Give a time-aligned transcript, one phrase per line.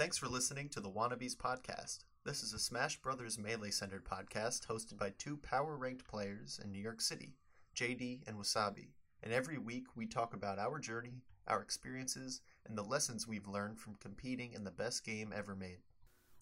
[0.00, 2.04] Thanks for listening to the Wannabes podcast.
[2.24, 6.72] This is a Smash Brothers Melee centered podcast hosted by two power ranked players in
[6.72, 7.34] New York City,
[7.76, 8.92] JD and Wasabi.
[9.22, 13.78] And every week we talk about our journey, our experiences, and the lessons we've learned
[13.78, 15.80] from competing in the best game ever made.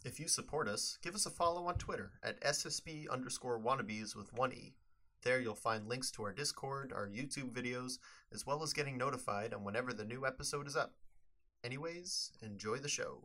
[0.05, 4.33] If you support us, give us a follow on Twitter at SSB underscore wannabes with
[4.33, 4.77] one E.
[5.25, 7.99] There you'll find links to our Discord, our YouTube videos,
[8.33, 10.93] as well as getting notified on whenever the new episode is up.
[11.65, 13.25] Anyways, enjoy the show.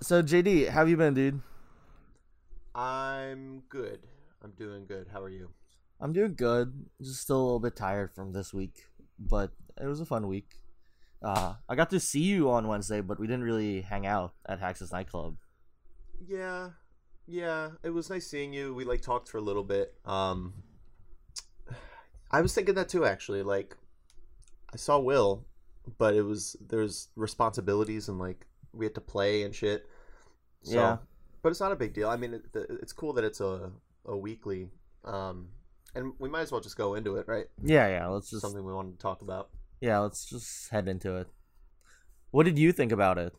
[0.00, 1.40] So JD, how have you been, dude?
[2.74, 4.00] I'm good.
[4.42, 5.06] I'm doing good.
[5.10, 5.50] How are you?
[6.00, 6.86] I'm doing good.
[7.00, 8.84] Just still a little bit tired from this week,
[9.18, 10.60] but it was a fun week.
[11.22, 14.60] Uh, I got to see you on Wednesday, but we didn't really hang out at
[14.60, 15.36] Hax's nightclub.
[16.28, 16.70] Yeah,
[17.26, 17.70] yeah.
[17.82, 18.74] It was nice seeing you.
[18.74, 19.94] We like talked for a little bit.
[20.04, 20.52] Um,
[22.30, 23.42] I was thinking that too, actually.
[23.42, 23.76] Like,
[24.72, 25.46] I saw Will,
[25.96, 29.86] but it was there's responsibilities and like we had to play and shit.
[30.62, 30.96] So, Yeah.
[31.42, 32.08] but it's not a big deal.
[32.08, 33.72] I mean, it, it's cool that it's a
[34.04, 34.70] a weekly.
[35.04, 35.48] Um,
[35.94, 37.46] and we might as well just go into it, right?
[37.62, 38.06] Yeah, yeah.
[38.06, 39.50] Let's just Something we wanted to talk about.
[39.80, 41.28] yeah, let's just head into it.
[42.30, 43.32] What did you think about it?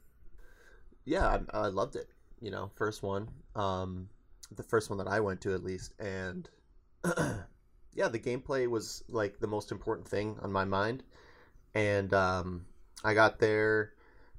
[1.06, 2.10] yeah I, I loved it
[2.42, 4.10] you know first one um
[4.52, 6.50] the first one that i went to at least and
[7.94, 11.04] yeah the gameplay was like the most important thing on my mind
[11.74, 12.66] and um
[13.06, 13.94] i got there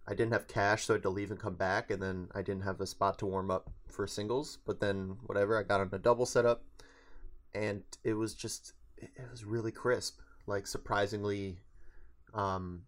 [0.09, 2.43] i didn't have cash so i had to leave and come back and then i
[2.43, 5.91] didn't have a spot to warm up for singles but then whatever i got on
[5.93, 6.65] a double setup
[7.55, 11.59] and it was just it was really crisp like surprisingly
[12.35, 12.83] um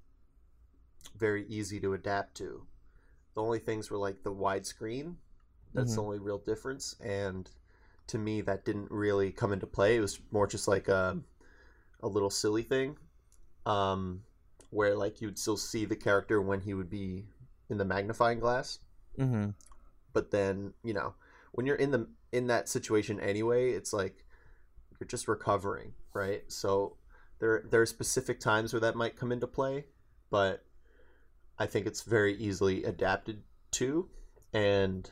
[1.19, 2.67] very easy to adapt to
[3.35, 5.17] the only things were like the widescreen.
[5.75, 6.05] That's the Mhm.
[6.05, 7.51] only real difference, and
[8.09, 9.97] to me, that didn't really come into play.
[9.97, 11.19] It was more just like a
[12.03, 12.97] a little silly thing,
[13.67, 14.23] um,
[14.71, 17.27] where like you'd still see the character when he would be
[17.69, 18.79] in the magnifying glass,
[19.19, 19.51] Mm-hmm.
[20.13, 21.15] but then you know
[21.53, 24.25] when you're in the in that situation anyway, it's like
[24.99, 26.43] you're just recovering, right?
[26.49, 26.97] So
[27.41, 29.87] there there are specific times where that might come into play,
[30.31, 30.65] but
[31.59, 33.43] I think it's very easily adapted
[33.73, 34.09] to,
[34.53, 35.11] and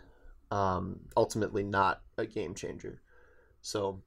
[0.51, 3.03] um, ultimately not a game changer.
[3.61, 4.03] So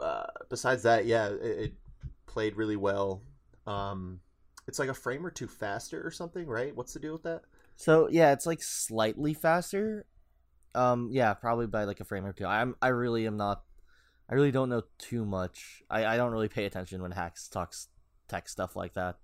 [0.00, 1.72] uh, besides that, yeah, it, it
[2.26, 3.22] played really well.
[3.70, 4.20] Um,
[4.66, 6.74] it's like a frame or two faster or something, right?
[6.74, 7.42] What's the deal with that?
[7.76, 10.06] So yeah, it's like slightly faster.
[10.74, 12.46] Um, yeah, probably by like a frame or two.
[12.46, 13.62] I'm I really am not.
[14.28, 15.82] I really don't know too much.
[15.90, 17.88] I I don't really pay attention when Hax talks
[18.28, 19.18] tech stuff like that.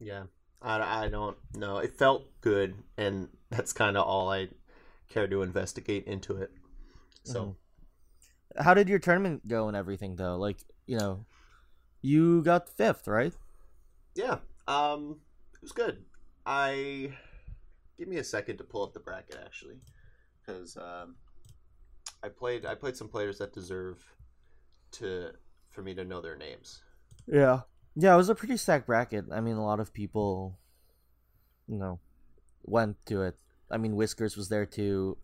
[0.00, 0.24] Yeah,
[0.62, 1.78] I, I don't know.
[1.78, 4.48] It felt good, and that's kind of all I
[5.08, 6.50] care to investigate into it.
[7.24, 7.56] So
[8.56, 10.36] How did your tournament go and everything though?
[10.36, 11.26] Like you know,
[12.02, 13.32] you got fifth, right?
[14.14, 15.20] yeah, um,
[15.54, 16.04] it was good.
[16.44, 17.12] I
[17.96, 19.76] give me a second to pull up the bracket actually,
[20.40, 21.16] because um,
[22.22, 24.02] I played I played some players that deserve
[24.92, 25.30] to
[25.70, 26.82] for me to know their names.
[27.26, 27.60] Yeah.
[27.94, 29.24] Yeah, it was a pretty stacked bracket.
[29.32, 30.56] I mean, a lot of people,
[31.66, 31.98] you know,
[32.62, 33.36] went to it.
[33.70, 35.18] I mean, Whiskers was there too.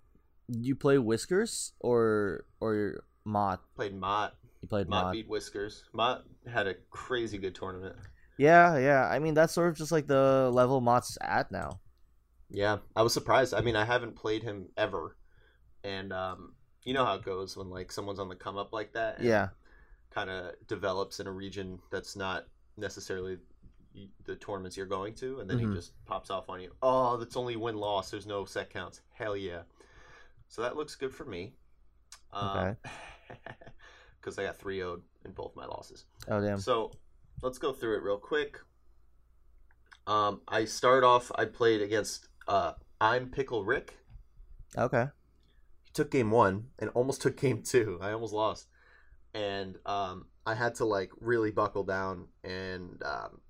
[0.50, 3.62] Did you play Whiskers or or Mott?
[3.76, 4.34] Played Mott.
[4.64, 5.12] You played Mott Mott.
[5.12, 5.84] beat Whiskers.
[5.92, 7.96] Mott had a crazy good tournament.
[8.38, 9.06] Yeah, yeah.
[9.06, 11.80] I mean, that's sort of just like the level Mott's at now.
[12.48, 13.52] Yeah, I was surprised.
[13.52, 15.18] I mean, I haven't played him ever,
[15.82, 18.94] and um, you know how it goes when like someone's on the come up like
[18.94, 19.18] that.
[19.18, 19.48] and Yeah.
[20.10, 22.46] kind of develops in a region that's not
[22.78, 23.36] necessarily
[24.24, 25.68] the tournaments you're going to, and then Mhm.
[25.68, 26.72] he just pops off on you.
[26.80, 28.10] Oh, that's only win loss.
[28.10, 29.02] There's no set counts.
[29.12, 29.64] Hell yeah!
[30.48, 31.52] So that looks good for me.
[32.34, 32.76] Okay.
[34.24, 36.06] Because I got 3 0 in both my losses.
[36.28, 36.58] Oh damn.
[36.58, 36.90] So
[37.42, 38.58] let's go through it real quick.
[40.06, 41.30] Um, I start off.
[41.34, 42.72] I played against uh,
[43.02, 43.98] I'm Pickle Rick.
[44.78, 45.08] Okay.
[45.84, 47.98] He took game one and almost took game two.
[48.00, 48.68] I almost lost,
[49.34, 53.40] and um, I had to like really buckle down and um,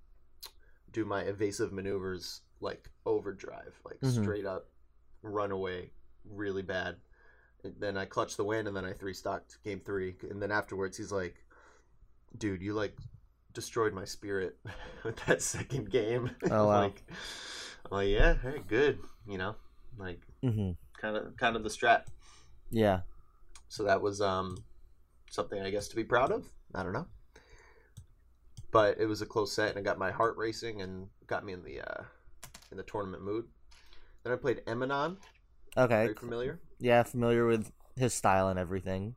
[0.92, 4.22] do my evasive maneuvers like overdrive, like Mhm.
[4.22, 4.68] straight up
[5.22, 5.92] run away
[6.28, 6.96] really bad.
[7.78, 10.16] Then I clutched the win and then I three stocked game three.
[10.30, 11.36] And then afterwards he's like,
[12.36, 12.96] dude, you like
[13.52, 14.56] destroyed my spirit
[15.04, 16.30] with that second game.
[16.50, 16.82] Oh, wow.
[16.82, 17.02] like,
[17.90, 18.98] oh yeah, hey, good.
[19.26, 19.54] You know,
[19.98, 22.04] like hmm kind of kind of the strat.
[22.70, 23.00] Yeah.
[23.68, 24.56] So that was um
[25.30, 26.44] something I guess to be proud of.
[26.74, 27.06] I don't know.
[28.70, 31.52] But it was a close set and it got my heart racing and got me
[31.52, 32.04] in the uh
[32.70, 33.46] in the tournament mood.
[34.22, 35.16] Then I played Eminon.
[35.76, 36.04] Okay.
[36.04, 36.60] Very familiar.
[36.80, 39.14] Yeah, familiar with his style and everything.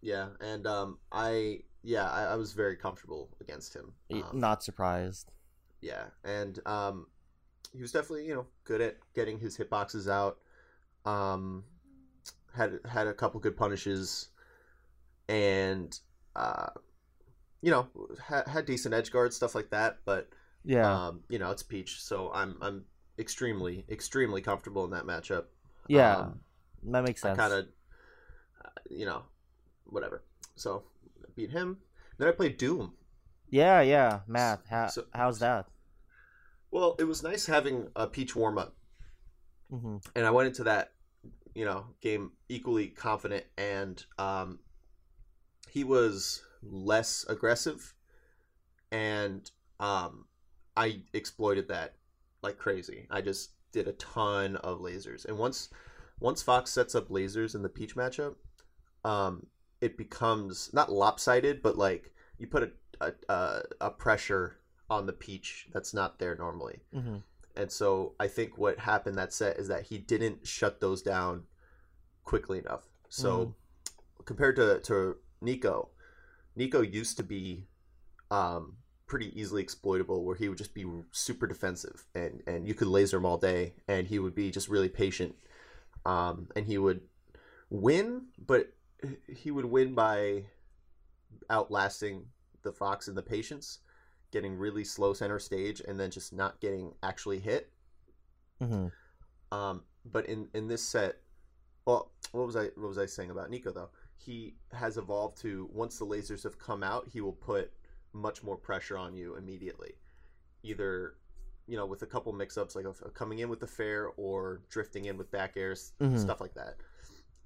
[0.00, 3.92] Yeah, and um I yeah, I, I was very comfortable against him.
[4.12, 5.30] Um, Not surprised.
[5.80, 7.06] Yeah, and um,
[7.74, 10.38] he was definitely you know good at getting his hitboxes out.
[11.04, 11.64] Um,
[12.54, 14.28] had had a couple good punishes,
[15.28, 15.98] and
[16.36, 16.68] uh,
[17.62, 17.88] you know
[18.22, 19.98] had, had decent edge guards stuff like that.
[20.04, 20.28] But
[20.64, 21.00] Yeah.
[21.08, 22.84] um, you know it's Peach, so I'm I'm
[23.18, 25.44] extremely extremely comfortable in that matchup.
[25.88, 26.16] Yeah.
[26.16, 26.40] um,
[26.84, 27.38] that makes I sense.
[27.38, 27.66] kind of
[28.90, 29.22] you know
[29.84, 30.22] whatever.
[30.56, 30.84] So
[31.36, 31.78] beat him.
[32.18, 32.92] Then I played Doom.
[33.50, 34.20] Yeah, yeah.
[34.26, 35.66] Matt, how, So- how's that?
[36.70, 38.76] Well, it was nice having a Peach warm up.
[39.70, 40.92] hmm and I went into that,
[41.54, 44.58] you know, game equally confident, and um,
[45.70, 47.94] he was less aggressive,
[48.90, 49.48] and
[49.80, 50.26] um,
[50.76, 51.94] I exploited that
[52.42, 53.06] like crazy.
[53.10, 55.68] I just did a ton of lasers, and once
[56.20, 58.36] once Fox sets up lasers in the Peach matchup,
[59.04, 59.46] um,
[59.80, 62.70] it becomes not lopsided, but like you put a
[63.28, 64.56] a, a, pressure
[64.88, 66.80] on the Peach that's not there normally.
[66.92, 67.16] hmm
[67.56, 71.42] And so I think what happened that set is that he didn't shut those down
[72.24, 72.88] quickly enough.
[73.08, 73.54] So
[74.24, 75.90] compared to, to Nico,
[76.56, 77.66] Nico used to be
[78.30, 78.76] um,
[79.14, 83.18] pretty easily exploitable where he would just be super defensive and, and you could laser
[83.18, 85.36] him all day and he would be just really patient.
[86.04, 87.00] Um, and he would
[87.70, 88.72] win, but
[89.32, 90.46] he would win by
[91.48, 92.24] outlasting
[92.64, 93.78] the Fox and the patience
[94.32, 97.70] getting really slow center stage and then just not getting actually hit.
[98.60, 98.88] hmm
[99.52, 101.20] Um, but in in this set,
[101.86, 103.90] well, what was I what was I saying about Nico though?
[104.16, 107.70] He has evolved to once the lasers have come out, he will put
[108.14, 109.92] much more pressure on you immediately,
[110.62, 111.16] either
[111.66, 115.16] you know with a couple mix-ups like coming in with the fair or drifting in
[115.18, 116.18] with back airs, Mhm.
[116.18, 116.76] stuff like that.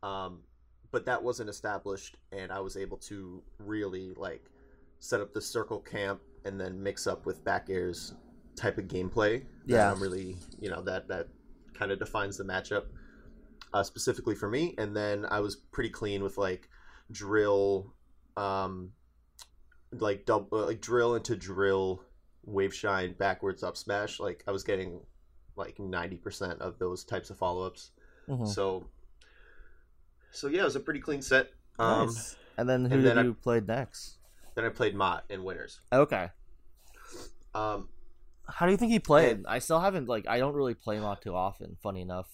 [0.06, 0.42] Um,
[0.90, 4.50] but that wasn't established, and I was able to really like
[5.00, 8.14] set up the circle camp and then mix up with back airs
[8.56, 9.40] type of gameplay.
[9.66, 9.92] that Yeah.
[9.92, 11.28] I'm really you know that that
[11.74, 12.86] kind of defines the matchup
[13.72, 14.74] uh, specifically for me.
[14.78, 16.68] And then I was pretty clean with like
[17.10, 17.94] drill,
[18.36, 18.92] um,
[19.92, 22.02] like double like drill into drill,
[22.44, 24.20] wave shine backwards up smash.
[24.20, 25.00] Like I was getting
[25.56, 27.90] like ninety percent of those types of follow ups.
[28.26, 28.86] hmm So,
[30.30, 31.50] so yeah, it was a pretty clean set.
[31.78, 32.36] Um, nice.
[32.56, 34.16] And then who and did then I- you play next?
[34.54, 35.80] Then I played Mott in winners.
[35.92, 36.30] Okay.
[37.54, 37.88] Um,
[38.46, 39.36] How do you think he played?
[39.38, 41.76] And- I still haven't like I don't really play Mott too often.
[41.82, 42.28] Funny enough.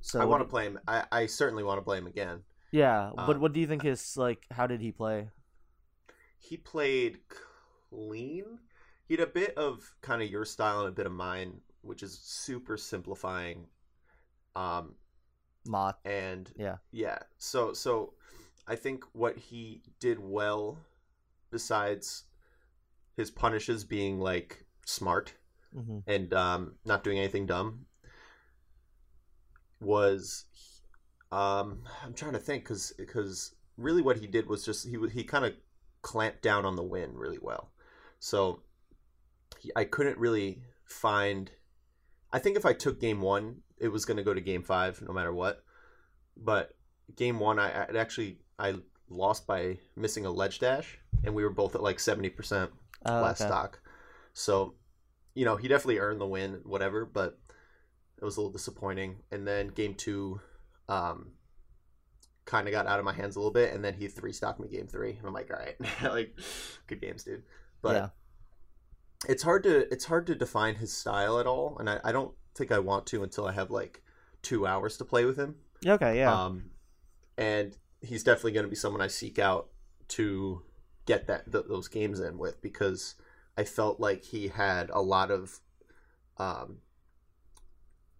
[0.00, 0.80] So I want to play him.
[0.88, 2.40] I, I certainly want to play him again.
[2.72, 4.44] Yeah, but um, what do you think his like?
[4.50, 5.28] How did he play?
[6.42, 7.20] He played
[7.90, 8.58] clean.
[9.08, 12.02] He had a bit of kind of your style and a bit of mine, which
[12.02, 13.66] is super simplifying.
[14.56, 14.96] Um,
[15.64, 15.98] Mott.
[16.04, 16.76] and Yeah.
[16.90, 17.18] yeah.
[17.38, 18.14] So so,
[18.66, 20.78] I think what he did well,
[21.50, 22.24] besides
[23.16, 25.34] his punishes being like smart
[25.74, 27.86] hmm and um, not doing anything dumb,
[29.80, 30.44] was
[31.30, 35.24] um, I'm trying to think because because really what he did was just he he
[35.24, 35.54] kind of
[36.02, 37.70] clamped down on the win really well.
[38.18, 38.60] So
[39.74, 41.50] I couldn't really find.
[42.32, 45.02] I think if I took game one, it was going to go to game five
[45.02, 45.64] no matter what.
[46.36, 46.74] But
[47.16, 48.74] game one, I, I actually I
[49.08, 52.70] lost by missing a ledge dash, and we were both at like seventy percent
[53.04, 53.48] Oh, last okay.
[53.48, 53.80] stock.
[54.32, 54.74] So,
[55.34, 57.38] you know, he definitely earned the win, whatever, but
[58.20, 59.16] it was a little disappointing.
[59.30, 60.40] And then game two,
[60.88, 61.32] um,
[62.44, 64.60] kind of got out of my hands a little bit, and then he three stocked
[64.60, 65.10] me game three.
[65.10, 66.38] And I'm like, all right, like,
[66.86, 67.42] good games, dude.
[67.80, 68.08] But yeah.
[69.28, 72.34] it's hard to it's hard to define his style at all, and I, I don't
[72.54, 74.02] think I want to until I have like
[74.42, 75.56] two hours to play with him.
[75.86, 76.18] Okay.
[76.18, 76.32] Yeah.
[76.32, 76.70] Um,
[77.38, 79.68] and he's definitely going to be someone I seek out
[80.08, 80.62] to
[81.06, 83.14] get that th- those games in with because
[83.56, 85.60] I felt like he had a lot of,
[86.38, 86.78] um,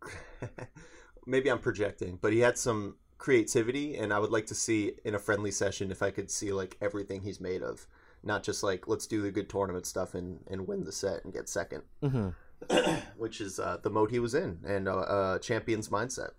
[1.26, 5.14] maybe I'm projecting, but he had some creativity, and I would like to see in
[5.14, 7.86] a friendly session if I could see like everything he's made of,
[8.24, 11.32] not just like let's do the good tournament stuff and and win the set and
[11.32, 12.30] get second, hmm
[13.16, 16.30] which is uh, the mode he was in and uh, uh, champion's mindset.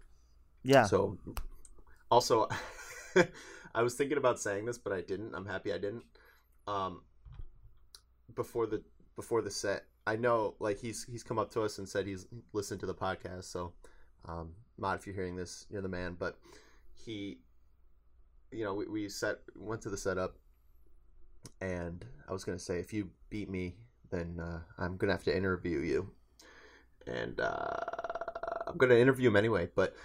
[0.63, 0.83] Yeah.
[0.83, 1.17] So,
[2.11, 2.49] also,
[3.75, 5.33] I was thinking about saying this, but I didn't.
[5.35, 6.03] I'm happy I didn't.
[6.67, 7.01] Um,
[8.35, 8.83] before the
[9.15, 12.27] before the set, I know like he's he's come up to us and said he's
[12.51, 13.45] listened to the podcast.
[13.45, 13.71] So,
[14.27, 16.17] um, Mott, if you're hearing this, you're the man.
[16.19, 16.37] But
[16.93, 17.39] he,
[18.51, 20.35] you know, we, we set went to the setup,
[21.61, 23.75] and I was gonna say if you beat me,
[24.11, 26.11] then uh, I'm gonna have to interview you,
[27.07, 27.77] and uh,
[28.67, 29.69] I'm gonna interview him anyway.
[29.75, 29.95] But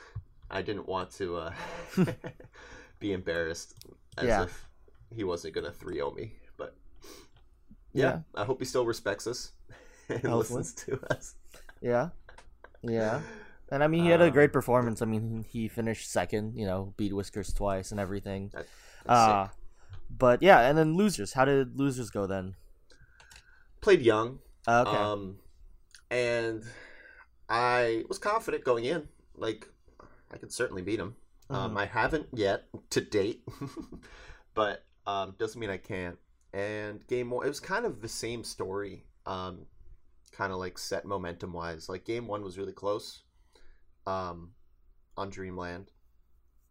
[0.51, 1.53] I didn't want to uh,
[2.99, 3.75] be embarrassed
[4.17, 4.45] as Yeah.
[4.45, 4.69] if
[5.15, 6.33] he wasn't gonna 3-0 me.
[6.57, 6.75] But
[7.93, 9.53] yeah, I hope he still respects us
[10.09, 10.59] and Hopefully.
[10.61, 11.35] listens to us.
[11.81, 12.11] Yeah.
[12.83, 13.21] Yeah.
[13.71, 15.03] And I mean, he had a Um, great performance.
[15.03, 16.57] I mean, he finished second.
[16.59, 18.51] You know, beat Whiskers twice and everything.
[18.53, 18.69] That's
[19.07, 19.49] Uh,
[20.11, 21.35] but yeah, and then losers.
[21.35, 22.57] How did losers go then?
[23.81, 24.97] Played young, Uh, okay.
[24.97, 25.39] um,
[26.11, 26.65] and
[27.49, 29.09] I was confident going in.
[29.37, 29.69] Like
[30.33, 31.17] I could certainly beat him.
[31.51, 31.79] Um, Mhm.
[31.79, 33.47] I haven't yet to date,
[34.55, 36.19] but um, doesn't mean I can't.
[36.53, 39.67] And game one, it was kind of the same story, um,
[40.33, 41.89] kind of like set momentum wise.
[41.89, 43.23] Like game one was really close,
[44.07, 44.55] um,
[45.17, 45.91] on Dreamland.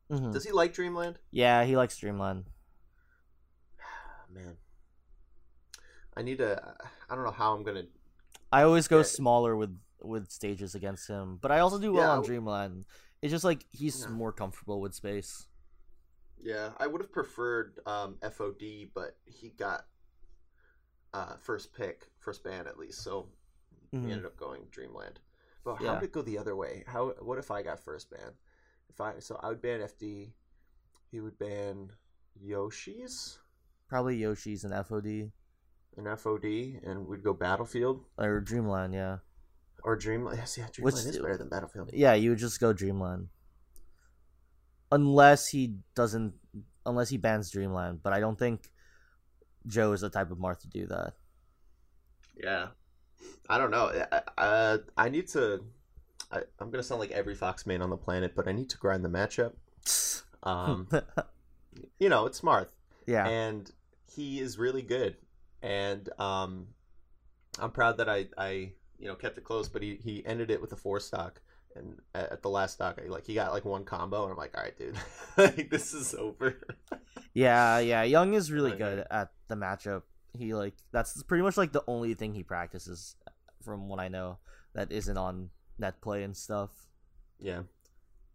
[0.09, 0.31] Mhm.
[0.31, 1.19] Does he like Dreamland?
[1.31, 2.45] Yeah, he likes Dreamland.
[4.33, 4.57] Man,
[6.15, 6.75] I need to.
[7.09, 7.83] I don't know how I'm gonna.
[8.51, 12.11] I always go smaller with with stages against him, but I also do well Yeah,
[12.11, 12.85] on Dreamland.
[13.21, 14.07] It's just like he's Yeah.
[14.07, 15.47] more comfortable with space.
[16.39, 19.85] Yeah, I would have preferred um, FOD, but he got
[21.13, 23.01] uh, first pick, first ban at least.
[23.03, 23.29] So
[24.01, 24.11] we Mhm.
[24.11, 25.19] ended up going Dreamland.
[25.67, 25.87] But Yeah.
[25.95, 26.85] how did it go the other way?
[26.87, 27.09] How?
[27.19, 28.31] What if I got first ban?
[28.87, 30.31] If I so I would ban FD,
[31.11, 31.91] he would ban
[32.39, 33.39] Yoshi's
[33.89, 35.33] Probably Yoshi's and FOD
[35.97, 38.93] An FOD, and we'd go Battlefield or Dreamland.
[38.93, 39.17] Yeah,
[39.83, 40.37] or Dreamland.
[40.37, 41.89] Yes, yeah, Which- Dreamland is better than Battlefield.
[41.91, 43.27] yeah, you would just go Dreamland,
[44.89, 46.33] unless he doesn't,
[46.85, 48.01] unless he bans Dreamland.
[48.03, 48.71] But I don't think
[49.65, 51.13] Joe is the type of Marth to do that.
[52.35, 52.69] Yeah,
[53.49, 53.91] I don't know.
[54.11, 55.63] I, I, I need to.
[56.31, 58.77] I, I'm gonna sound like every Fox man on the planet, but I need to
[58.77, 59.53] grind the matchup.
[60.43, 60.87] Um,
[61.99, 62.71] you know, it's Marth,
[63.05, 63.71] yeah, and
[64.11, 65.15] he is really good.
[65.61, 66.67] And um,
[67.59, 69.69] I'm proud that I, I, you know, kept it close.
[69.69, 71.41] But he, he ended it with a four stock,
[71.75, 74.37] and at, at the last stock, I, like he got like one combo, and I'm
[74.37, 74.97] like, all right, dude,
[75.37, 76.59] like this is over.
[77.33, 78.03] yeah, yeah.
[78.03, 80.03] Young is really good at the matchup.
[80.37, 83.15] He like that's pretty much like the only thing he practices,
[83.63, 84.37] from what I know,
[84.73, 86.69] that isn't on net play and stuff.
[87.39, 87.63] Yeah.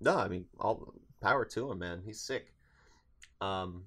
[0.01, 2.03] No, I mean, all power to him, man.
[2.05, 2.53] He's sick.
[3.41, 3.85] Um,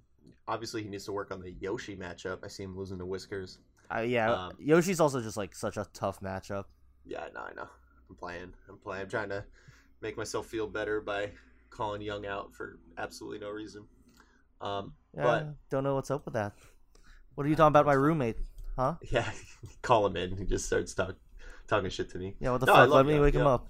[0.48, 2.39] obviously he needs to work on the Yoshi matchup.
[2.43, 3.60] I see him losing to Whiskers.
[3.93, 6.65] Uh, yeah, Um, Yoshi's also just like such a tough matchup.
[7.05, 7.67] Yeah, I know, I know.
[8.10, 8.53] I'm playing.
[8.67, 9.03] I'm playing.
[9.03, 9.43] I'm trying to
[10.01, 11.31] make myself feel better by
[11.69, 13.86] calling Young out for absolutely no reason.
[14.62, 16.53] Um, Yeah, but don't know what's up with that.
[17.35, 18.37] What are you talking about, my roommate?
[18.77, 18.95] Huh?
[19.11, 19.29] yeah,
[19.81, 20.37] call him in.
[20.37, 21.15] He just starts talk,
[21.67, 22.35] talking shit to me.
[22.39, 22.89] Yeah, what the No, fuck?
[22.89, 23.67] Let me wake him up.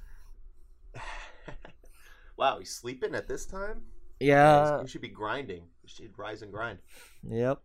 [2.38, 3.82] wow, he's sleeping at this time.
[4.20, 4.82] Yeah.
[4.82, 5.64] he should be grinding.
[5.84, 6.80] You should rise and grind.
[7.30, 7.60] Yep.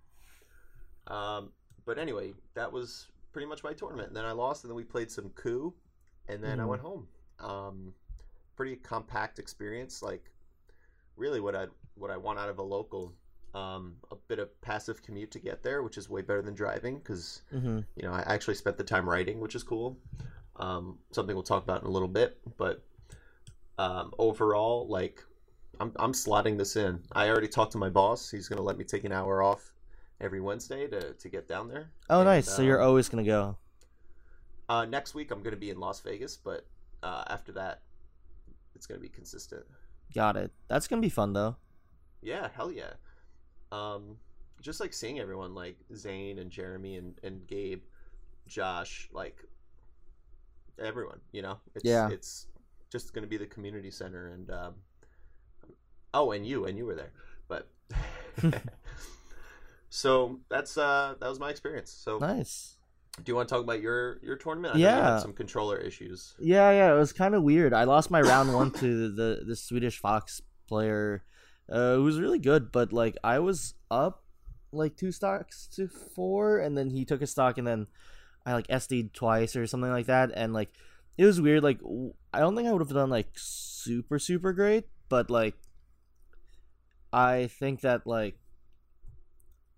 [1.07, 1.53] Um,
[1.85, 4.09] but anyway, that was pretty much my tournament.
[4.09, 5.75] And then I lost, and then we played some coup,
[6.29, 6.69] and then I Mhm.
[6.69, 7.09] went home.
[7.39, 7.95] Um,
[8.57, 10.03] pretty compact experience.
[10.03, 10.31] Like,
[11.17, 13.15] really, what I what I want out of a local.
[13.53, 16.99] Um, a bit of passive commute to get there, which is way better than driving
[16.99, 19.99] because hmm you know I actually spent the time writing, which is cool.
[20.57, 22.85] Um, something we'll talk about in a little bit, but
[23.79, 25.25] um, overall, like
[25.81, 27.01] I'm I'm slotting this in.
[27.13, 28.31] I already talked to my boss.
[28.31, 29.73] He's gonna let me take an hour off
[30.21, 31.91] every Wednesday to, to get down there.
[32.11, 32.49] Oh, And, nice.
[32.49, 33.57] So you're um, always gonna go.
[34.69, 36.67] uh, next week I'm gonna be in Las Vegas, but
[37.03, 37.83] uh, after that,
[38.75, 39.65] it's gonna be consistent.
[40.15, 40.53] Got it.
[40.69, 41.57] That's gonna be fun though.
[42.23, 42.95] Yeah, hell yeah.
[43.73, 44.17] Um,
[44.61, 47.83] just like seeing everyone like Zane and Jeremy and, and Gabe,
[48.47, 49.37] Josh, like
[50.79, 52.11] everyone, you know, it's, Yeah.
[52.11, 52.47] it's
[52.91, 54.29] just going to be the community center.
[54.29, 54.75] And, um,
[56.13, 57.13] oh, and you, and you were there,
[57.49, 57.69] but
[59.89, 61.91] so that's, uh, that was my experience.
[61.93, 62.77] So Nice.
[63.17, 64.75] do you want to talk about your, your tournament?
[64.77, 65.13] I Yeah.
[65.15, 66.35] had some controller issues.
[66.39, 66.93] Yeah, yeah.
[66.95, 67.73] It was kind of weird.
[67.75, 71.25] I lost my round one to the the Swedish Fox player,
[71.71, 72.73] uh, who was really good.
[72.73, 74.25] But like, I was up
[74.73, 77.87] like two stocks to four, and then he took a stock, and then
[78.45, 80.71] I like SD'd twice or something like that, and like
[81.17, 81.63] it was weird.
[81.63, 81.81] Like,
[82.33, 85.55] I don't think I would have done like super super great, but like,
[87.13, 88.37] I think that like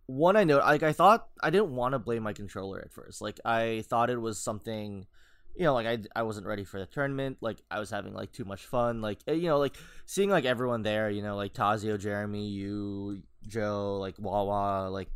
[0.06, 3.22] one I know like I thought I didn't want to blame my controller at first.
[3.22, 5.06] Like I thought it was something
[5.54, 7.38] you know, like I, I wasn't ready for the tournament.
[7.40, 9.02] Like I was having like too much fun.
[9.02, 11.10] Like eh, you know, like seeing like everyone there.
[11.10, 15.10] You know, like Tazio, Jeremy, you, Joe, like Wawa, like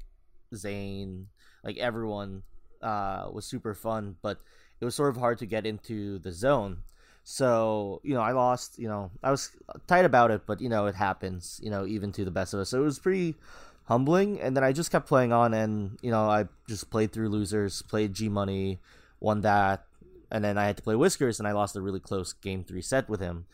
[0.54, 1.28] Zane,
[1.64, 2.42] like everyone
[2.82, 4.16] uh, was super fun.
[4.20, 4.38] But
[4.80, 6.78] it was sort of hard to get into the zone.
[7.24, 8.78] So you know, I lost.
[8.78, 9.50] You know, I was
[9.86, 11.60] tight about it, but you know, it happens.
[11.62, 12.68] You know, even to the best of us.
[12.70, 13.36] So it was pretty
[13.84, 14.40] humbling.
[14.40, 17.80] And then I just kept playing on, and you know, I just played through losers,
[17.80, 18.80] played G Money,
[19.18, 19.85] won that
[20.30, 22.82] and then I had to play Whiskers, and I lost a really close game three
[22.82, 23.46] set with him.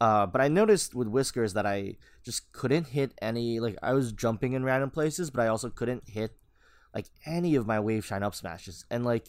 [0.00, 3.60] Uh, but I noticed with Whiskers that I just couldn't hit any.
[3.60, 6.36] Like I was jumping in random places, but I also couldn't hit
[6.94, 8.84] like any of my wave shine up smashes.
[8.90, 9.28] And like,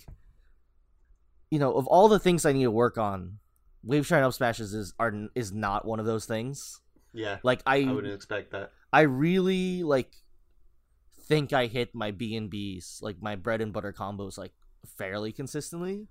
[1.50, 3.40] you know, of all the things I need to work on,
[3.84, 6.82] wave shine up smashes is are is not one of those things.
[7.14, 8.72] Yeah, Like I, I wouldn't expect that.
[8.94, 10.12] I really like
[11.22, 14.54] think I hit my B and B's, like my bread and butter combos, like
[14.98, 16.08] fairly consistently.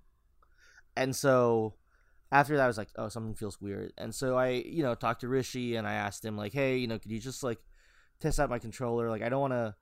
[0.98, 1.74] And so
[2.30, 3.92] after that, I was like, oh, something feels weird.
[3.96, 6.86] And so I, you know, talked to Rishi and I asked him like, hey, you
[6.86, 7.60] know, could you just like
[8.20, 9.08] test out my controller?
[9.08, 9.74] Like, I don't want to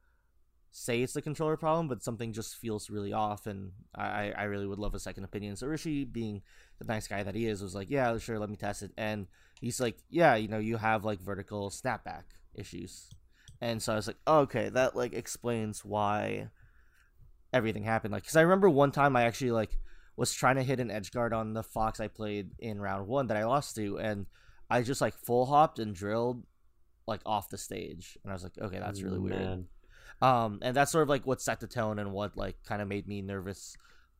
[0.70, 4.66] say it's the controller problem, but something just feels really off, and I, I really
[4.66, 5.56] would love a second opinion.
[5.56, 6.42] So Rishi, being
[6.78, 8.92] the nice guy that he is, was like, yeah, sure, let me test it.
[8.98, 9.26] And
[9.58, 13.08] he's like, yeah, you know, you have like vertical snapback issues.
[13.62, 16.50] And so I was like, oh, okay, that like explains why
[17.54, 18.12] everything happened.
[18.12, 19.78] Like, because I remember one time I actually like
[20.16, 23.26] was trying to hit an edge guard on the fox I played in round one
[23.28, 24.26] that I lost to, and
[24.70, 26.42] I just like full hopped and drilled
[27.06, 29.66] like off the stage, and I was like, okay, that's really weird.
[30.22, 32.88] Um, and that's sort of like what set the tone and what like kind of
[32.88, 33.76] made me nervous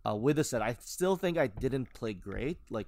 [0.06, 0.62] uh, with the set.
[0.62, 2.58] I still think I didn't play great.
[2.70, 2.86] Like,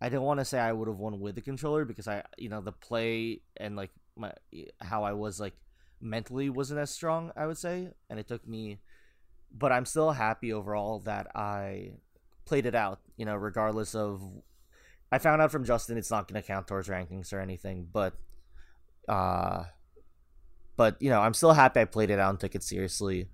[0.00, 2.48] I don't want to say I would have won with the controller because I, you
[2.48, 4.32] know, the play and like my
[4.80, 5.54] how I was like
[6.00, 7.32] mentally wasn't as strong.
[7.36, 8.78] I would say, and it took me,
[9.52, 11.92] but I'm still happy overall that I
[12.46, 13.00] played it out.
[13.16, 14.22] You know, regardless of,
[15.12, 18.14] I found out from Justin it's not going to count towards rankings or anything, but,
[19.08, 19.64] uh,
[20.76, 23.28] but you know, I'm still happy I played it out and took it seriously.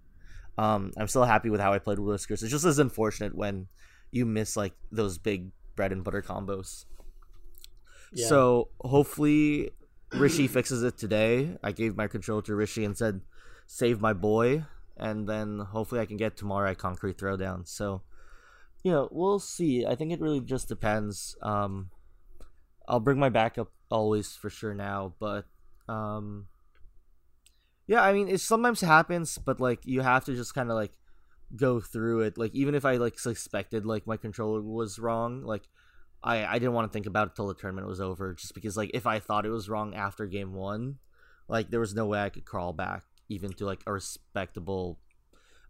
[0.59, 2.43] Um, I'm still happy with how I played with Whiskers.
[2.43, 3.69] It's just as unfortunate when
[4.11, 6.85] you miss like those big bread and butter combos.
[8.13, 8.27] Yeah.
[8.27, 9.71] So hopefully
[10.13, 11.57] Rishi fixes it today.
[11.63, 13.23] I gave my control to Rishi and said,
[13.67, 17.67] "Save my boy," and then hopefully I can get tomorrow at Concrete Throwdown.
[17.67, 18.03] So,
[18.91, 19.87] know, we'll see.
[19.87, 21.37] I think it really just depends.
[21.41, 21.91] Um,
[22.89, 25.45] I'll bring my backup always for sure now, but
[25.89, 26.47] um,
[27.87, 30.93] yeah, I mean, it sometimes happens, but like you have to just kind of like
[31.57, 32.39] go through it.
[32.39, 35.63] Like even if I like suspected like my controller was wrong, like
[36.23, 38.77] I I didn't want to think about it till the tournament was over, just because
[38.77, 40.99] like if I thought it was wrong after game one,
[41.49, 44.99] like there was no way I could crawl back even to like a respectable.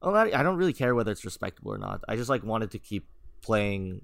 [0.03, 2.03] I don't really care whether it's respectable or not.
[2.09, 3.09] I just like wanted to keep
[3.41, 4.03] playing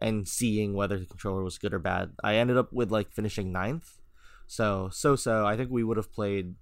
[0.00, 2.12] and seeing whether the controller was good or bad.
[2.22, 4.00] I ended up with like finishing ninth,
[4.46, 5.46] so so so.
[5.46, 6.54] I think we would have played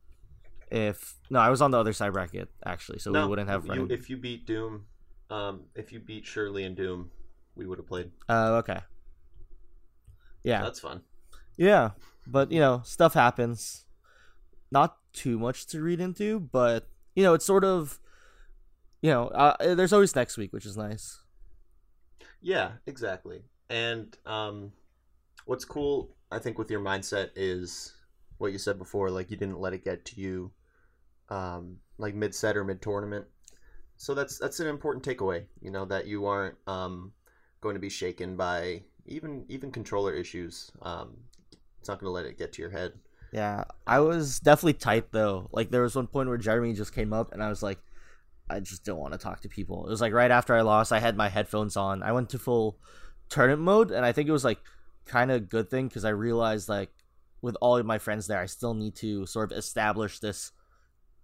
[0.70, 3.66] if no, I was on the other side bracket actually, so no, we wouldn't have.
[3.66, 4.86] you, run- if you beat Doom,
[5.30, 7.10] um, if you beat Shirley and Doom,
[7.56, 8.10] we would have played.
[8.28, 8.80] Oh, okay.
[10.44, 11.02] Yeah, That's fun.
[11.56, 11.90] yeah,
[12.26, 13.84] but you know, stuff happens.
[14.70, 18.00] Not too much to read into, but you know, it's sort of,
[19.02, 21.18] you know, uh, there's always next week, which is nice.
[22.40, 23.42] Yeah, exactly.
[23.68, 24.72] And um,
[25.44, 27.94] what's cool, I think, with your mindset is
[28.38, 29.10] what you said before.
[29.10, 30.52] Like you didn't let it get to you,
[31.28, 33.26] um, like mid set or mid tournament.
[33.96, 35.44] So that's that's an important takeaway.
[35.60, 37.12] You know that you aren't um,
[37.60, 40.70] going to be shaken by even even controller issues.
[40.80, 41.16] Um,
[41.80, 42.92] it's not going to let it get to your head.
[43.32, 45.48] Yeah, I was definitely tight though.
[45.52, 47.78] Like there was one point where Jeremy just came up, and I was like,
[48.48, 49.86] I just don't want to talk to people.
[49.86, 52.02] It was like right after I lost, I had my headphones on.
[52.02, 52.78] I went to full
[53.28, 54.58] tournament mode, and I think it was like
[55.06, 56.90] kind of a good thing because I realized like
[57.40, 60.52] with all of my friends there, I still need to sort of establish this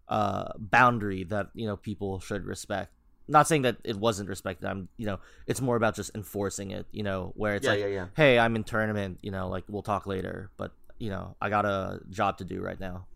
[0.08, 2.92] uh boundary that you know people should respect.
[3.30, 4.66] Not saying that it wasn't respected.
[4.66, 6.86] I'm you know it's more about just enforcing it.
[6.92, 8.06] You know where it's yeah, like yeah, yeah.
[8.16, 11.64] hey, I'm in tournament, you know, like we'll talk later, but you know, I got
[11.64, 13.06] a job to do right now.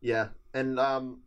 [0.00, 1.20] Yeah, and um,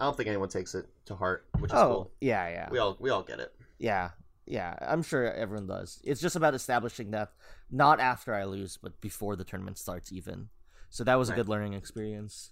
[0.00, 2.10] I don't think anyone takes it to heart, which is oh, cool.
[2.20, 2.68] yeah, yeah.
[2.70, 3.52] We all we all get it.
[3.78, 4.10] yeah,
[4.46, 4.74] yeah.
[4.80, 6.00] I'm sure everyone does.
[6.04, 7.32] It's just about establishing that
[7.70, 10.48] not after I lose, but before the tournament starts even.
[10.90, 12.50] So that was a good learning experience.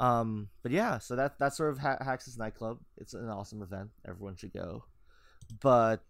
[0.00, 2.78] Um, but yeah, so that that's sort of ha- Hax's nightclub.
[2.96, 3.90] It's an awesome event.
[4.08, 4.84] Everyone should go.
[5.60, 6.02] But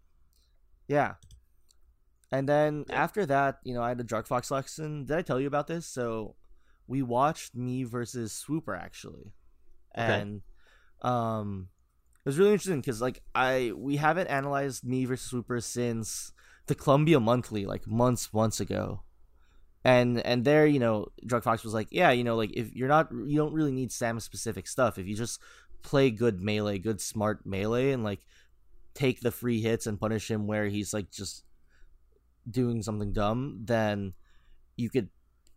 [0.87, 1.15] yeah.
[2.31, 3.03] And then Yeah.
[3.03, 5.05] after that, you know, I had a DruggedFox lesson.
[5.05, 5.85] Did I tell you about this?
[5.85, 6.35] So
[6.87, 9.33] we watched me versus Swooper actually.
[9.97, 10.21] Okay.
[10.21, 10.41] And
[11.01, 11.69] um,
[12.23, 16.31] it was really interesting because like I we haven't analyzed me versus Swooper since
[16.67, 19.01] the Columbia Monthly, like months months ago,
[19.83, 23.09] and and there you know DruggedFox was like, yeah, you know, like if you're not
[23.11, 24.97] you don't really need Samus specific stuff.
[24.97, 25.41] If you just
[25.81, 28.21] play good melee, good smart melee, and like
[28.93, 31.43] take the free hits and punish him where he's like just
[32.49, 34.13] doing something dumb, then
[34.75, 35.09] you could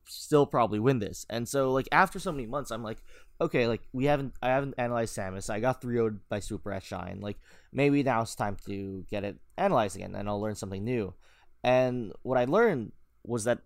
[0.07, 1.27] still probably win this.
[1.31, 2.99] And so like after so many months, I'm like,
[3.40, 5.51] okay, like we haven't I haven't analyzed Samus.
[5.51, 7.21] I got 3 0 by Swooper at Shine.
[7.21, 7.38] Like
[7.73, 11.14] maybe now it's time to get it analyzed again and I'll learn something new.
[11.62, 12.93] And what I learned
[13.25, 13.61] was that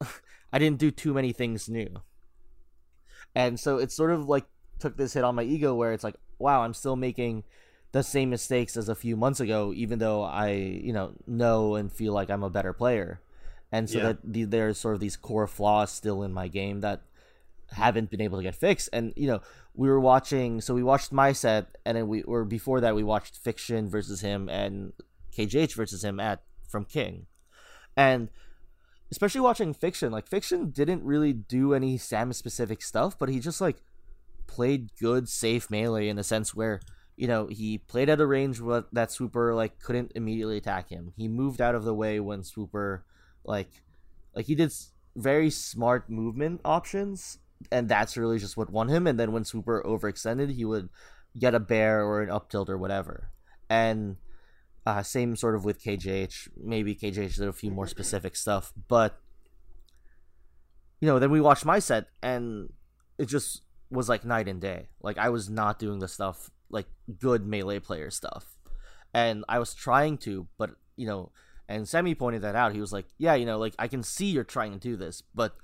[0.52, 2.02] I didn't do too many things new.
[3.34, 4.46] And so it sort of like
[4.78, 7.44] took this hit on my ego where it's like, wow, I'm still making
[7.92, 11.92] the same mistakes as a few months ago, even though I, you know, know and
[11.92, 13.20] feel like I'm a better player.
[13.72, 14.04] And so yeah.
[14.04, 17.02] that the, there's sort of these core flaws still in my game that
[17.72, 18.88] haven't been able to get fixed.
[18.92, 19.40] And you know,
[19.74, 23.02] we were watching, so we watched my set, and then we or before that we
[23.02, 24.92] watched Fiction versus him and
[25.36, 27.26] KJH versus him at from King,
[27.96, 28.28] and
[29.10, 33.60] especially watching Fiction, like Fiction didn't really do any Sam specific stuff, but he just
[33.60, 33.82] like
[34.46, 36.80] played good safe melee in a sense where
[37.16, 41.12] you know he played at a range where that Swooper like couldn't immediately attack him.
[41.16, 43.04] He moved out of the way when Swooper
[43.46, 43.70] like
[44.34, 44.72] like he did
[45.14, 47.38] very smart movement options
[47.72, 49.06] and that's really just what won him.
[49.06, 50.88] And then when Swooper overextended, he would
[51.38, 53.30] get a bair or an up tilt or whatever.
[53.68, 54.16] And
[54.86, 56.48] uh, same sort of with KJH.
[56.62, 59.18] Maybe KJH did a few more specific stuff, but
[61.00, 62.72] you know, then we watched my set, and
[63.18, 64.88] it just was like night and day.
[65.02, 66.86] Like I was not doing the stuff like
[67.18, 68.56] good melee player stuff,
[69.12, 71.32] and I was trying to, but you know,
[71.68, 72.72] and Sammy pointed that out.
[72.72, 75.22] He was like, "Yeah, you know, like I can see you're trying to do this,
[75.34, 75.56] but."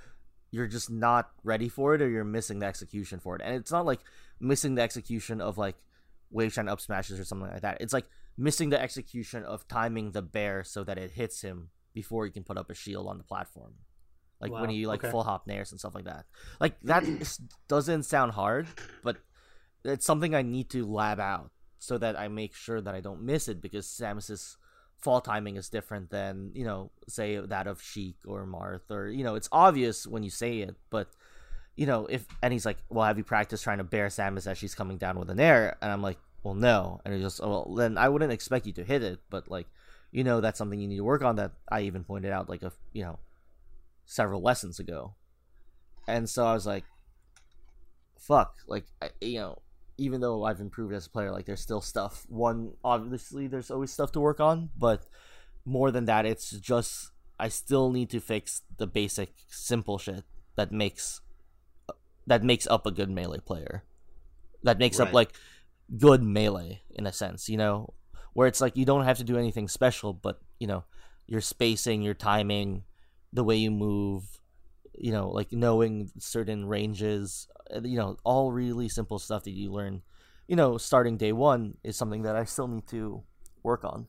[0.52, 3.42] you're just not ready for it or you're missing the execution for it.
[3.42, 4.00] And it's not like
[4.38, 5.76] missing the execution of like
[6.30, 7.78] wave shine up smashes or something like that.
[7.80, 12.26] It's like missing the execution of timing the bair so that it hits him before
[12.26, 13.72] he can put up a shield on the platform.
[14.40, 14.60] Like wow.
[14.60, 15.10] when he like okay.
[15.10, 16.26] full hop nairs and stuff like that.
[16.60, 17.04] Like that
[17.68, 18.66] doesn't sound hard,
[19.02, 19.16] but
[19.84, 23.22] it's something I need to lab out so that I make sure that I don't
[23.22, 24.58] miss it because Samus's
[25.02, 29.24] fall timing is different than you know say that of Sheik or Marth or you
[29.24, 31.08] know it's obvious when you say it but
[31.74, 34.56] you know if and he's like well have you practiced trying to bair Samus as
[34.56, 35.76] she's coming down with an air?
[35.82, 37.00] And I'm like well no.
[37.04, 39.66] And he's just oh, well then I wouldn't expect you to hit it but like
[40.12, 42.62] you know that's something you need to work on that I even pointed out like
[42.62, 43.18] a you know
[44.06, 45.14] several lessons ago.
[46.06, 46.84] And so I was like
[48.18, 49.58] fuck like I, you know
[49.98, 52.24] even though I've improved as a player, like there's still stuff.
[52.28, 55.06] One, obviously, there's always stuff to work on, but
[55.64, 60.24] more than that, it's just I still need to fix the basic, simple shit
[60.56, 61.20] that makes
[62.26, 63.84] that makes up a good melee player.
[64.62, 65.08] That makes right.
[65.08, 65.32] up like
[65.98, 67.94] good melee in a sense, you know,
[68.32, 70.84] where it's like you don't have to do anything special, but you know,
[71.26, 72.84] your spacing, your timing,
[73.32, 74.40] the way you move,
[74.94, 79.72] you know, like knowing certain ranges, uh, you know, all really simple stuff that you
[79.72, 80.02] learn,
[80.46, 83.22] you know, starting day one is something that I still need to
[83.62, 84.06] work on.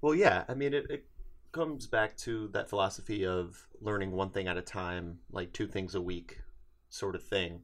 [0.00, 1.06] Well, yeah, I mean, it, it
[1.52, 5.94] comes back to that philosophy of learning one thing at a time, like two things
[5.94, 6.40] a week,
[6.90, 7.62] sort of thing.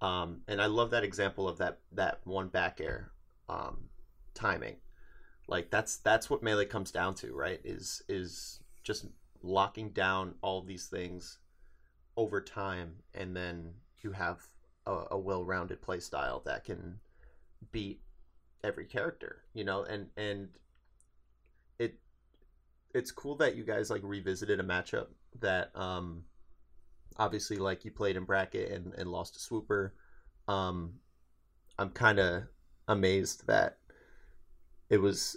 [0.00, 3.12] Um, and I love that example of that that one back air
[3.48, 3.88] um,
[4.34, 4.76] timing.
[5.46, 7.60] Like that's that's what melee comes down to, right?
[7.64, 9.06] Is is just
[9.42, 11.38] locking down all these things
[12.16, 14.40] over time, and then you have
[14.86, 16.98] a, a well-rounded play style that can
[17.70, 18.00] beat
[18.64, 19.42] every character.
[19.54, 20.48] You know, and and
[21.78, 21.98] it
[22.94, 25.06] it's cool that you guys like revisited a matchup
[25.40, 26.24] that um
[27.18, 29.94] obviously like you played in bracket and, and lost to swooper
[30.48, 30.94] um
[31.78, 32.44] i'm kind of
[32.88, 33.78] amazed that
[34.90, 35.36] it was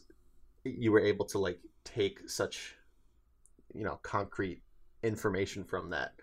[0.63, 2.75] you were able to like take such
[3.75, 4.61] you know concrete
[5.03, 6.13] information from that.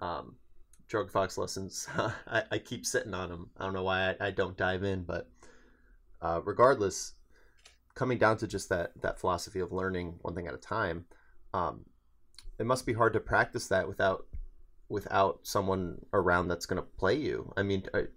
[0.00, 0.36] Um,
[0.90, 1.86] DruggedFox lessons,
[2.26, 3.50] I, I keep sitting on them.
[3.56, 5.28] I don't know why I, I don't dive in, but
[6.22, 7.12] uh, regardless,
[7.94, 11.04] coming down to just that that philosophy of learning one thing at a time,
[11.54, 11.84] um,
[12.58, 14.26] it must be hard to practice that without
[14.88, 17.52] without someone around that's going to play you.
[17.56, 18.10] I mean, are,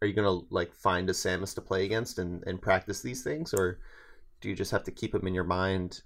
[0.00, 3.22] are you going to like find a Samus to play against and, and practice these
[3.22, 3.80] things, or
[4.40, 6.02] do you just have to keep them in your mind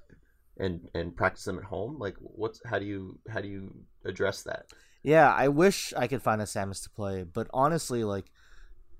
[0.59, 1.99] and and practice them at home?
[1.99, 4.67] Like what's how do you how do you address that?
[5.05, 8.27] Yeah i wish i could find a samus to play but honestly like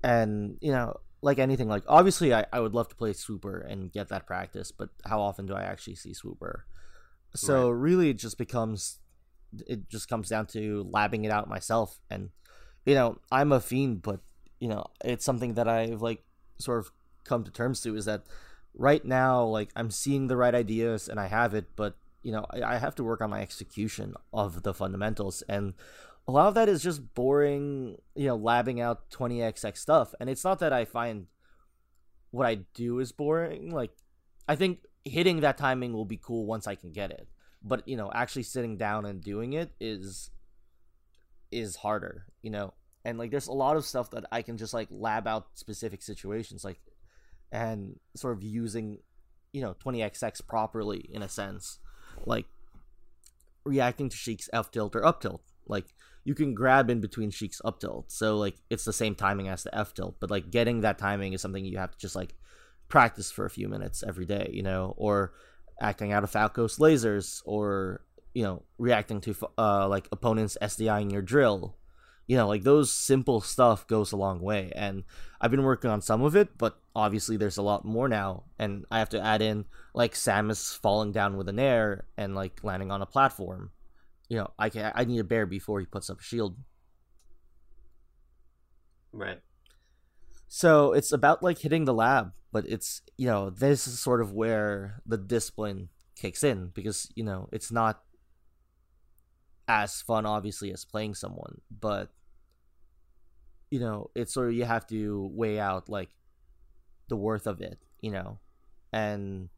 [0.03, 3.89] and you know like anything like obviously I, I would love to play swooper and
[3.89, 6.65] get that practice but how often do i actually see swooper?
[7.35, 7.79] So right.
[7.79, 8.99] really it just becomes
[9.65, 12.31] it just comes down to labbing it out myself and
[12.85, 14.19] you know i'm a fiend but
[14.63, 16.23] you know, it's something that I've like
[16.57, 16.91] sort of
[17.25, 18.23] come to terms to is that
[18.73, 22.45] right now, like I'm seeing the right ideas and I have it, but you know,
[22.49, 25.73] I, I have to work on my execution of the fundamentals and
[26.27, 30.13] a lot of that is just boring, you know, labbing out 20xx stuff.
[30.19, 31.27] And it's not that I find
[32.31, 33.71] what I do is boring.
[33.71, 33.91] Like,
[34.47, 37.27] I think hitting that timing will be cool once I can get it.
[37.61, 40.31] But, you know, actually sitting down and doing it is
[41.51, 42.73] is harder, you know.
[43.05, 46.01] And like there's a lot of stuff that I can just like lab out specific
[46.01, 46.79] situations like
[47.53, 48.97] and sort of using,
[49.53, 51.79] you know, 20xx properly in a sense.
[52.25, 52.47] Like
[53.63, 55.43] reacting to Sheik's F tilt or up tilt.
[55.67, 55.85] Like
[56.25, 58.11] you can grab in between Sheik's up tilt.
[58.11, 61.33] So like it's the same timing as the F tilt, but like getting that timing
[61.33, 62.33] is something you have to just like
[62.89, 65.33] practice for a few minutes every day, you know, or
[65.79, 68.01] acting out of Falco's lasers or
[68.33, 71.77] you know reacting to uh like opponents SDIing your drill.
[72.25, 75.03] You know, like those simple stuff goes a long way and
[75.39, 78.85] I've been working on some of it, but obviously there's a lot more now and
[78.91, 82.91] I have to add in like Samus falling down with an air and like landing
[82.91, 83.71] on a platform
[84.33, 86.57] you know, I can I need a bair before he puts up a shield.
[89.11, 89.39] Right.
[90.47, 94.33] So it's about like hitting the lab, but it's you know this is sort of
[94.33, 98.01] where the discipline kicks in because you know it's not
[99.67, 102.09] as fun obviously as playing someone, but
[103.69, 106.09] you know it's sort of you have to weigh out like
[107.13, 108.39] the worth of it, you know,
[108.91, 109.49] and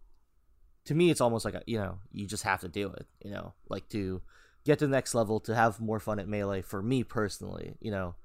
[0.83, 3.31] to me it's almost like a, you know you just have to do it, you
[3.31, 4.21] know, like to
[4.65, 7.91] get to the next level to have more fun at melee for me personally you
[7.91, 8.15] know?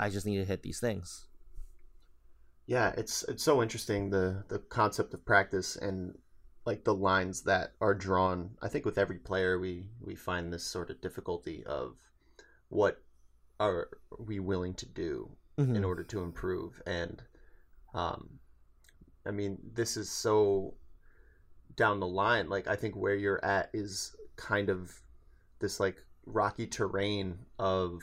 [0.00, 1.26] I just need to hit these things.
[2.66, 6.18] Yeah it's it's so interesting the the concept of practice and
[6.64, 8.56] like the lines that are drawn.
[8.60, 11.94] I think with every player we we find this sort of difficulty of
[12.70, 13.00] what
[13.60, 15.76] are we willing to do mm-hmm.
[15.76, 16.82] in order to improve.
[16.86, 17.22] And
[17.96, 18.28] um
[19.26, 20.74] i mean this is so
[21.74, 24.94] down the line like i think where you're at is kind of
[25.58, 28.02] this like rocky terrain of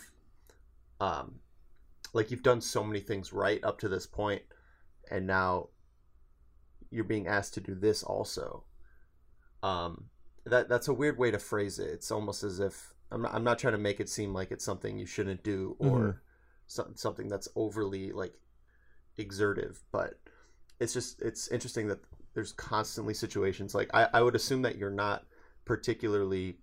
[0.99, 1.35] um
[2.13, 4.41] like you've done so many things right up to this point
[5.11, 5.69] and now
[6.89, 8.63] you're being asked to do this also
[9.61, 10.05] um
[10.45, 13.43] that that's a weird way to phrase it it's almost as if i'm not, I'm
[13.43, 16.17] not trying to make it seem like it's something you shouldn't do or mm-hmm.
[16.67, 18.33] so, something that's overly like
[19.17, 20.19] exertive but
[20.79, 21.99] it's just it's interesting that
[22.33, 25.25] there's constantly situations like I, I would assume that you're not
[25.65, 26.57] particularly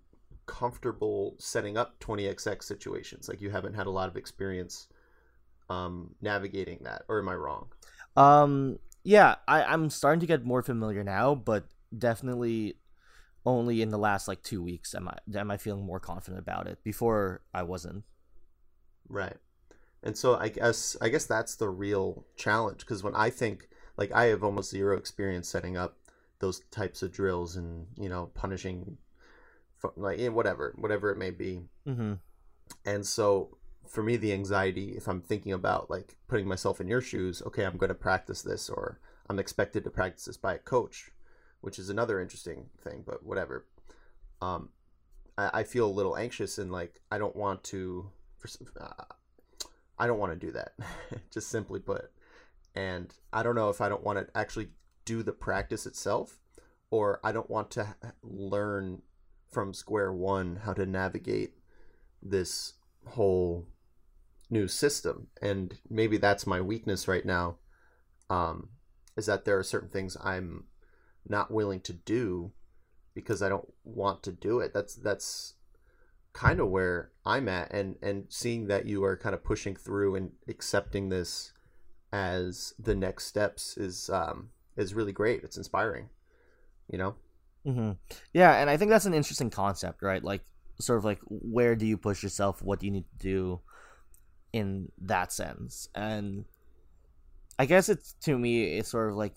[0.45, 4.87] comfortable setting up 20xx situations like you haven't had a lot of experience
[5.69, 7.67] um, navigating that or am i wrong?
[8.17, 11.65] Um yeah I, i'm starting to get more familiar now but
[11.97, 12.75] definitely
[13.45, 16.67] only in the last like two weeks am i am i feeling more confident about
[16.67, 16.83] it.
[16.83, 18.03] Before i wasn't.
[19.07, 19.37] Right
[20.03, 24.11] and so i guess i guess that's the real challenge because when i think like
[24.11, 25.97] i have almost zero experience setting up
[26.39, 28.97] those types of drills and you know punishing
[29.95, 32.13] like eh, whatever whatever it may be mm-hmm.
[32.85, 37.01] and so for me the anxiety if i'm thinking about like putting myself in your
[37.01, 40.59] shoes okay i'm going to practice this or i'm expected to practice this by a
[40.59, 41.11] coach
[41.61, 43.65] which is another interesting thing but whatever
[44.41, 44.69] um
[45.37, 48.09] i, I feel a little anxious and like i don't want to
[48.79, 49.03] uh,
[50.01, 50.73] i don't want to do that
[51.33, 52.11] just simply put.
[52.75, 54.69] And i don't know if i don't want to actually
[55.05, 56.41] do the practice itself
[56.91, 59.01] or I don't want to learn
[59.49, 61.53] from square one how to navigate
[62.21, 62.73] this
[63.07, 63.65] whole
[64.49, 65.27] new system.
[65.41, 67.55] And maybe that's my weakness right now
[68.29, 68.69] um,
[69.17, 70.65] is that there are certain things I'm
[71.27, 72.51] not willing to do
[73.13, 74.73] because I don't want to do it.
[74.73, 75.55] That's that's
[76.33, 80.15] kind of where I'm at and and seeing that you are kind of pushing through
[80.15, 81.53] and accepting this
[82.13, 85.43] as the next steps is um, is really great.
[85.43, 86.09] It's inspiring,
[86.89, 87.15] you know.
[87.65, 87.91] Mm-hmm.
[88.33, 90.23] Yeah, and I think that's an interesting concept, right?
[90.23, 90.41] Like,
[90.79, 92.61] sort of like, where do you push yourself?
[92.61, 93.61] What do you need to do
[94.51, 95.87] in that sense?
[95.93, 96.45] And
[97.59, 99.33] I guess it's to me, it's sort of like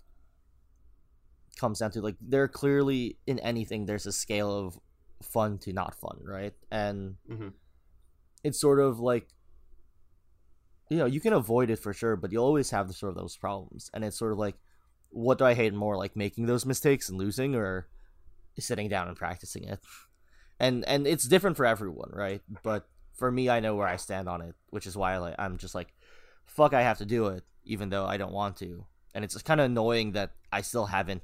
[1.59, 4.79] comes down to like there clearly in anything there's a scale of
[5.25, 6.55] fun to not fun, right?
[6.71, 7.49] And mm-hmm.
[8.43, 9.29] it's sort of like
[10.91, 13.17] you know you can avoid it for sure, but you'll always have the sort of
[13.17, 14.57] those problems, and it's sort of like
[15.15, 17.87] what do I hate more, like making those mistakes and losing, or
[18.59, 19.79] sitting down and practicing it?
[20.61, 22.43] And and it's different for everyone, right?
[22.63, 25.37] But for me, I know where I stand on it, which is why I, like,
[25.39, 25.95] I'm just like,
[26.47, 28.87] fuck, I have to do it, even though I don't want to.
[29.15, 31.23] And it's kind of annoying that I still haven't.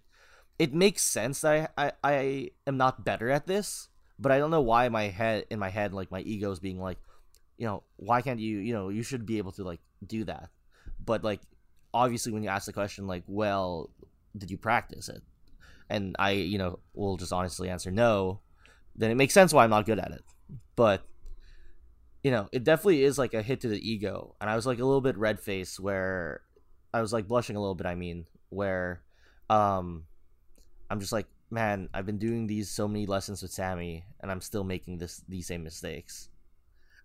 [0.59, 3.89] It makes sense that I, I I am not better at this,
[4.21, 6.79] but I don't know why my head in my head like my ego is being
[6.79, 6.99] like,
[7.57, 10.51] you know, why can't you, you know, you should be able to like do that.
[11.05, 11.41] But like
[11.95, 13.91] obviously when you ask the question like, well,
[14.37, 15.23] did you practice it?
[15.89, 18.41] And I, you know, will just honestly answer no,
[18.95, 20.23] then it makes sense why I'm not good at it.
[20.77, 21.03] But
[22.23, 24.37] you know, it definitely is like a hit to the ego.
[24.39, 26.43] And I was like a little bit red faced where
[26.93, 29.01] I was like blushing a little bit, I mean, where
[29.49, 30.05] um
[30.91, 34.41] I'm just like, man, I've been doing these so many lessons with Sammy and I'm
[34.41, 36.29] still making this these same mistakes.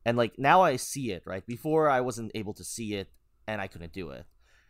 [0.05, 1.45] And like now I see it, right?
[1.45, 3.09] Before I wasn't able to see it
[3.47, 4.25] and I couldn't do it.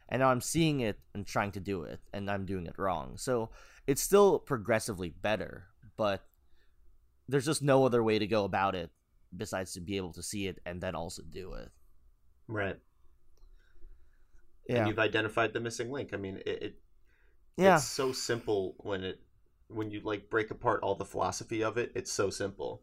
[0.07, 3.17] And now I'm seeing it and trying to do it and I'm doing it wrong.
[3.17, 3.49] So
[3.87, 6.23] it's still progressively better, but
[7.27, 8.91] there's just no other way to go about it
[9.35, 11.69] besides to be able to see it and then also do it.
[12.47, 12.77] Right.
[14.69, 14.77] Yeah.
[14.77, 16.13] And you've identified the missing link.
[16.13, 16.75] I mean, it, it
[17.57, 17.75] yeah.
[17.75, 19.19] it's so simple when it
[19.69, 21.91] when you like break apart all the philosophy of it.
[21.95, 22.81] It's so simple,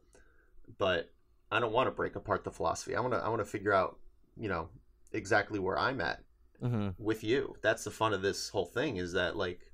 [0.78, 1.12] but
[1.50, 2.94] I don't want to break apart the philosophy.
[2.96, 3.98] I want to I want to figure out
[4.36, 4.68] you know
[5.12, 6.22] exactly where I'm at
[6.60, 7.56] hmm with you.
[7.62, 9.72] That's the fun of this whole thing is that like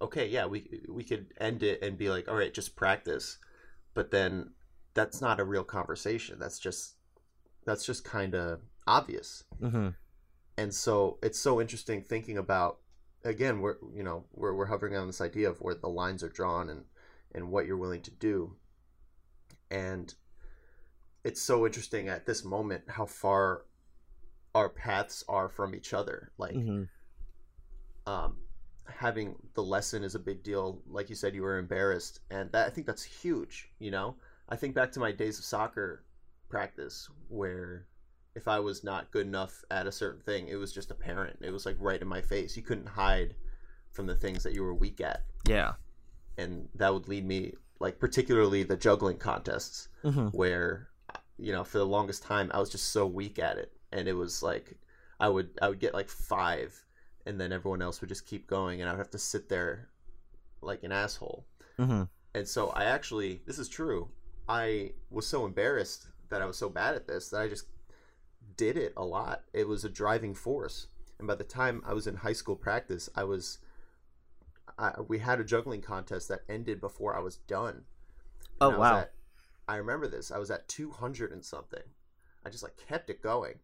[0.00, 3.38] okay, yeah, we we could end it and be like, all right, just practice.
[3.94, 4.50] But then
[4.94, 6.38] that's not a real conversation.
[6.38, 6.94] That's just
[7.64, 9.44] that's just kind of obvious.
[9.60, 9.88] hmm
[10.56, 12.78] And so it's so interesting thinking about
[13.24, 16.28] again, we're you know, we're we're hovering on this idea of where the lines are
[16.28, 16.84] drawn and
[17.34, 18.56] and what you're willing to do.
[19.70, 20.14] And
[21.24, 23.64] it's so interesting at this moment how far
[24.54, 26.32] our paths are from each other.
[26.38, 26.84] Like hmm
[28.08, 28.38] um,
[28.86, 30.82] having the lesson is a big deal.
[30.88, 33.70] Like you said, you were embarrassed, and that I think that's huge.
[33.78, 34.16] You know,
[34.48, 36.04] I think back to my days of soccer
[36.48, 37.86] practice where
[38.34, 41.38] if I was not good enough at a certain thing, it was just apparent.
[41.40, 42.56] It was like right in my face.
[42.56, 43.34] You couldn't hide
[43.90, 45.72] from the things that you were weak at, Yeah.
[46.36, 50.88] and that would lead me like particularly the juggling contests hmm where
[51.38, 54.12] you know for the longest time I was just so weak at it and it
[54.14, 54.76] was like
[55.20, 56.84] I would I would get like 5
[57.26, 59.88] and then everyone else would just keep going and I would have to sit there
[60.60, 61.46] like an asshole.
[61.76, 62.02] hmm
[62.34, 64.08] And so I actually this is true.
[64.48, 67.66] I was so embarrassed that I was so bad at this that I just
[68.56, 69.42] did it a lot.
[69.52, 70.86] It was a driving force.
[71.18, 73.58] And by the time I was in high school practice, I was
[74.78, 77.84] I, we had a juggling contest that ended before I was done.
[78.60, 78.98] Oh I was wow.
[78.98, 79.12] at-
[79.66, 80.30] I remember this.
[80.30, 81.82] I was at 200 and something.
[82.46, 83.56] I just like kept it going,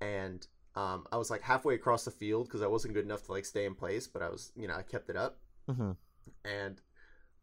[0.00, 3.32] and um, I was like halfway across the field because I wasn't good enough to
[3.32, 5.38] like stay in place, but I was, you know, I kept it up.
[5.68, 5.92] hmm
[6.44, 6.80] And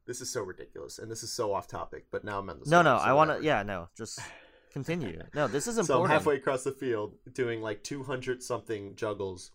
[0.06, 2.08] this is so ridiculous, and this is so off topic.
[2.12, 3.46] But now I'm on the No, no, so I want to.
[3.46, 4.20] Yeah, no, just
[4.76, 5.24] continue.
[5.34, 5.88] No, this is important.
[5.88, 9.52] So I'm halfway across the field doing like 200 something juggles,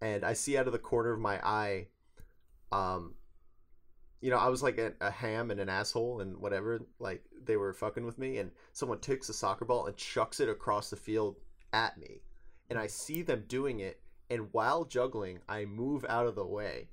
[0.00, 1.86] and I see out of the corner of my eye,
[2.72, 3.14] um,
[4.20, 6.80] you know, I was like a, a ham and an asshole and whatever.
[6.98, 10.48] Like they were fucking with me, and someone takes a soccer ball and chucks it
[10.48, 11.36] across the field
[11.72, 12.20] at me,
[12.68, 16.88] and I see them doing it, and while juggling, I move out of the way,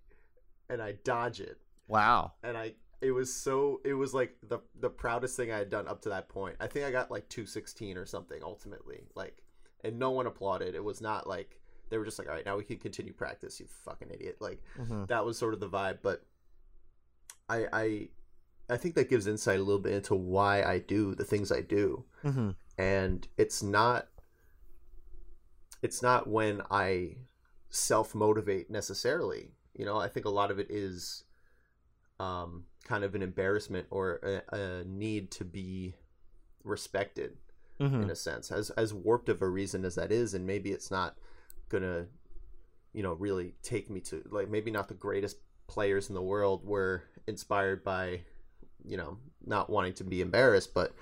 [0.69, 2.33] and I dodge it, Wow.
[2.43, 2.75] and I.
[3.01, 3.81] It was so.
[3.83, 6.55] It was like the the proudest thing I had done up to that point.
[6.59, 9.03] I think I got like two sixteen or something ultimately.
[9.15, 9.43] Like,
[9.83, 10.75] and no one applauded.
[10.75, 13.59] It was not like they were just like, all right, now we can continue practice.
[13.59, 14.37] You fucking idiot.
[14.39, 15.99] Like hmm that was sort of the vibe.
[16.01, 16.25] But
[17.49, 18.09] I I
[18.69, 21.61] I think that gives insight a little bit into why I do the things I
[21.61, 24.07] do hmm and it's not
[25.81, 27.15] it's not when i
[27.69, 31.23] self motivate necessarily you know i think a lot of it is
[32.19, 35.95] um kind of an embarrassment or a, a need to be
[36.63, 37.37] respected
[37.79, 38.51] hmm in a sense.
[38.51, 41.17] As as warped of a reason as that is and maybe it's not
[41.69, 42.05] gonna
[42.93, 46.63] you know really take me to like maybe not the greatest players in the world
[46.65, 48.21] were inspired by
[48.85, 50.93] you know not wanting to be embarrassed but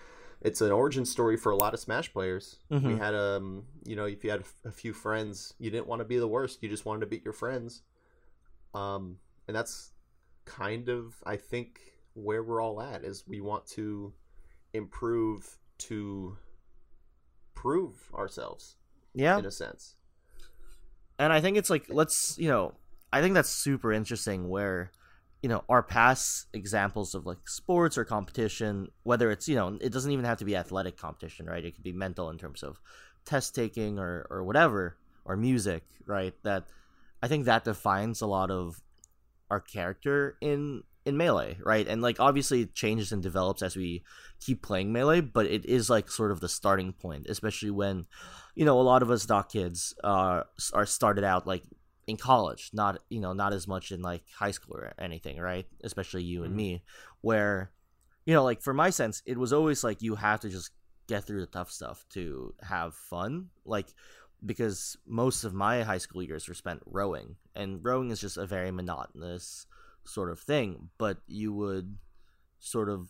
[0.42, 2.58] it's an origin story for a lot of smash players.
[2.70, 2.98] We Mhm.
[2.98, 6.18] had um you know if you had a few friends you didn't want to be
[6.18, 7.84] the worst you just wanted to beat your friends.
[8.74, 9.92] Um and that's
[10.46, 11.80] kind of i think
[12.14, 14.14] where we're all at is we want to
[14.74, 16.38] improve to
[17.56, 18.76] prove ourselves
[19.14, 19.38] Yeah.
[19.40, 19.96] in a sense.
[21.20, 22.74] And I think it's like let's you know
[23.12, 24.92] I think that's super interesting where
[25.42, 29.92] you know our past examples of like sports or competition whether it's you know it
[29.92, 31.64] doesn't even have to be athletic competition right?
[31.64, 32.80] It could be mental in terms of
[33.26, 36.34] test taking or or whatever or music right?
[36.44, 36.66] That
[37.22, 38.82] I think that defines a lot of
[39.54, 44.02] our character in in melee right and like obviously it changes and develops as we
[44.40, 48.06] keep playing melee but it is like sort of the starting point especially when
[48.56, 50.42] you know a lot of us doc kids uh
[50.74, 51.64] are started out like
[52.08, 55.68] in college not you know not as much in like high school or anything right
[55.84, 56.58] especially you and Mhm.
[56.64, 56.84] me
[57.22, 57.72] where
[58.26, 60.72] you know like for my sense it was always like you have to just
[61.08, 63.50] get through the tough stuff to have fun.
[63.66, 63.88] Like
[64.46, 68.46] because most of my high school years were spent rowing, and rowing is just a
[68.46, 69.66] very monotonous
[70.04, 70.90] sort of thing.
[70.98, 71.98] But you would
[72.60, 73.10] sort of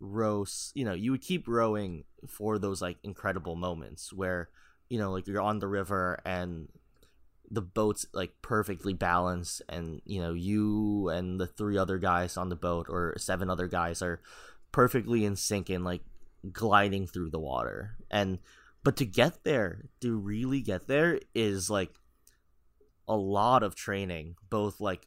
[0.00, 4.48] row, you know, you would keep rowing for those like incredible moments where
[4.92, 6.68] you know, like you're on the river and
[7.50, 12.50] the boat's like perfectly balanced and you know you and the three other guys on
[12.50, 14.20] the boat or seven other guys are
[14.70, 16.02] perfectly in sync and like
[16.52, 18.38] gliding through the water and
[18.84, 21.94] but to get there to really get there is like
[23.08, 25.06] a lot of training both like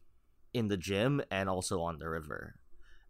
[0.54, 2.56] in the gym and also on the river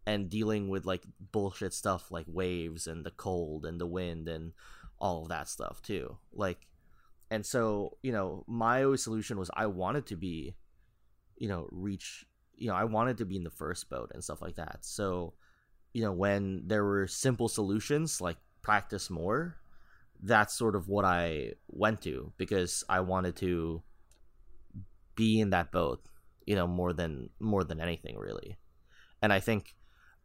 [0.06, 4.54] and dealing with like bullshit stuff like waves and the cold and the wind and
[5.00, 6.68] all of that stuff too like
[7.30, 10.56] and so you know my solution was i wanted to be
[11.38, 14.42] you know reach you know i wanted to be in the first boat and stuff
[14.42, 14.80] like that.
[14.82, 15.34] So
[15.94, 19.58] you know when there were simple solutions like practice more
[20.24, 23.82] that's sort of what i went to because i wanted to
[25.16, 26.02] be in that boat
[26.46, 28.58] you know more than more than anything really
[29.22, 29.76] and i think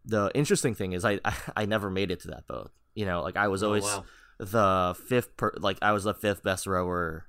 [0.04, 1.18] the interesting thing is i
[1.56, 3.98] i, never made it to that boat you know like i was oh, always oh,
[3.98, 4.04] wow.
[4.38, 7.26] the fifth per like i was the fifth best rower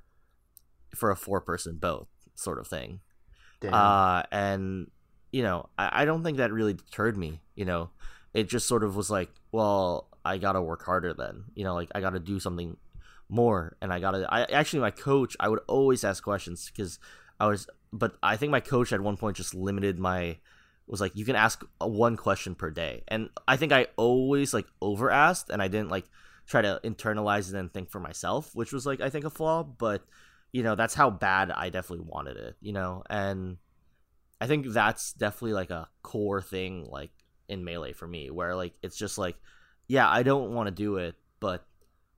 [0.96, 3.00] for a four person boat sort of thing
[3.60, 3.74] Damn.
[3.74, 4.90] uh and
[5.32, 7.92] you know I, I don't think that really deterred me you know
[8.34, 11.46] it just sort of was like, well, I gotta work harder then.
[11.56, 12.78] You know, like I gotta do something
[13.30, 14.28] more, and I gotta.
[14.30, 17.00] I actually, my coach, I would always ask questions because
[17.40, 20.38] I was, but I think my coach at one point just limited my
[20.88, 24.54] was like you can ask uh, one question per day, and I think I always
[24.54, 26.06] like over asked, and I didn't like
[26.46, 29.64] try to internalize it and think for myself, which was like I think a flaw,
[29.64, 30.04] but
[30.52, 33.58] you know that's how bad I definitely wanted it, you know, and
[34.42, 37.12] I think that's definitely like a core thing like
[37.48, 39.36] in melee for me where like it's just like
[39.92, 41.66] yeah i don't want to do it but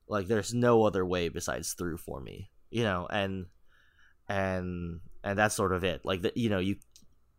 [0.08, 3.46] like there's no other way besides through for me you know and
[4.28, 6.02] and and that's sort of it.
[6.04, 6.78] Like that you know you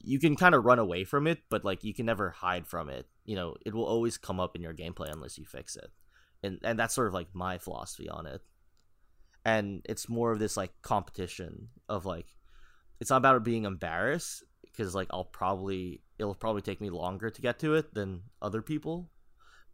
[0.00, 2.88] you can kind of run away from it but like you can never hide from
[2.88, 3.06] it.
[3.24, 5.90] You know it will always come up in your gameplay unless you fix it.
[6.42, 8.42] And and that's sort of like my philosophy on it.
[9.44, 12.26] And it's more of this like competition of like
[13.00, 17.42] it's not about being embarrassed because like I'll probably it'll probably take me longer to
[17.42, 19.10] get to it than other people,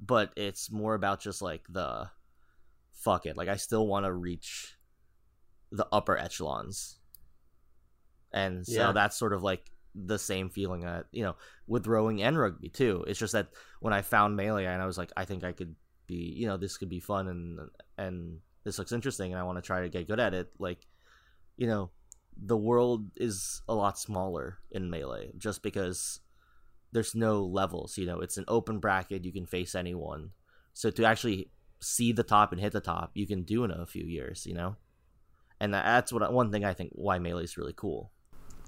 [0.01, 2.09] but it's more about just like the
[2.93, 3.37] fuck it.
[3.37, 4.77] Like I still want to reach
[5.71, 6.99] the upper echelons,
[8.33, 8.93] and so yeah.
[8.93, 11.37] that's sort of like the same feeling that you know
[11.67, 13.05] with rowing and rugby too.
[13.07, 13.49] It's just that
[13.81, 15.75] when I found melee and I was like, I think I could
[16.07, 17.59] be, you know, this could be fun and
[17.99, 20.51] and this looks interesting, and I want to try to get good at it.
[20.59, 20.87] Like,
[21.57, 21.91] you know,
[22.37, 26.21] the world is a lot smaller in melee just because
[26.93, 30.31] there's no levels you know it's an open bracket you can face anyone
[30.73, 33.87] so to actually see the top and hit the top you can do in a
[33.87, 34.77] few years you know
[35.61, 38.11] and that's what one thing i think why melee is really cool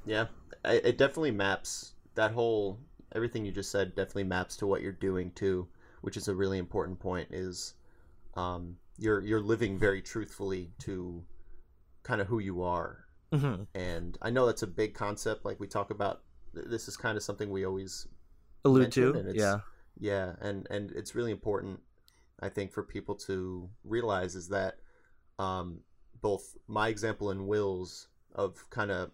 [0.07, 0.27] yeah
[0.65, 2.79] it definitely maps that whole
[3.15, 5.67] everything you just said definitely maps to what you're doing too
[6.01, 7.75] which is a really important point is
[8.35, 11.23] um, you're you're living very truthfully to
[12.03, 13.63] kind of who you are Mm-hmm.
[13.75, 15.45] And I know that's a big concept.
[15.45, 16.23] Like we talk about,
[16.53, 18.07] this is kind of something we always
[18.65, 19.33] allude to.
[19.35, 19.59] yeah,
[19.99, 21.81] yeah, and and it's really important,
[22.41, 24.77] I think, for people to realize is that
[25.39, 25.81] um,
[26.21, 29.11] both my example and Will's of kind of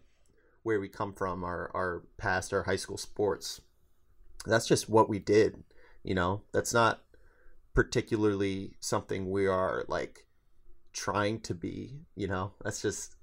[0.62, 3.60] where we come from, our our past, our high school sports.
[4.46, 5.64] That's just what we did.
[6.04, 7.02] You know, that's not
[7.74, 10.26] particularly something we are like
[10.92, 12.00] trying to be.
[12.14, 13.16] You know, that's just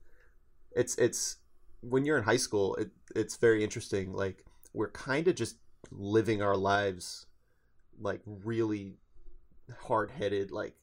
[0.76, 1.38] it's it's
[1.90, 4.14] when you're in high school, it it's very interesting.
[4.14, 5.58] Like we're kind of just
[5.92, 7.28] living our lives
[8.00, 8.98] like really
[9.84, 10.76] hard headed, like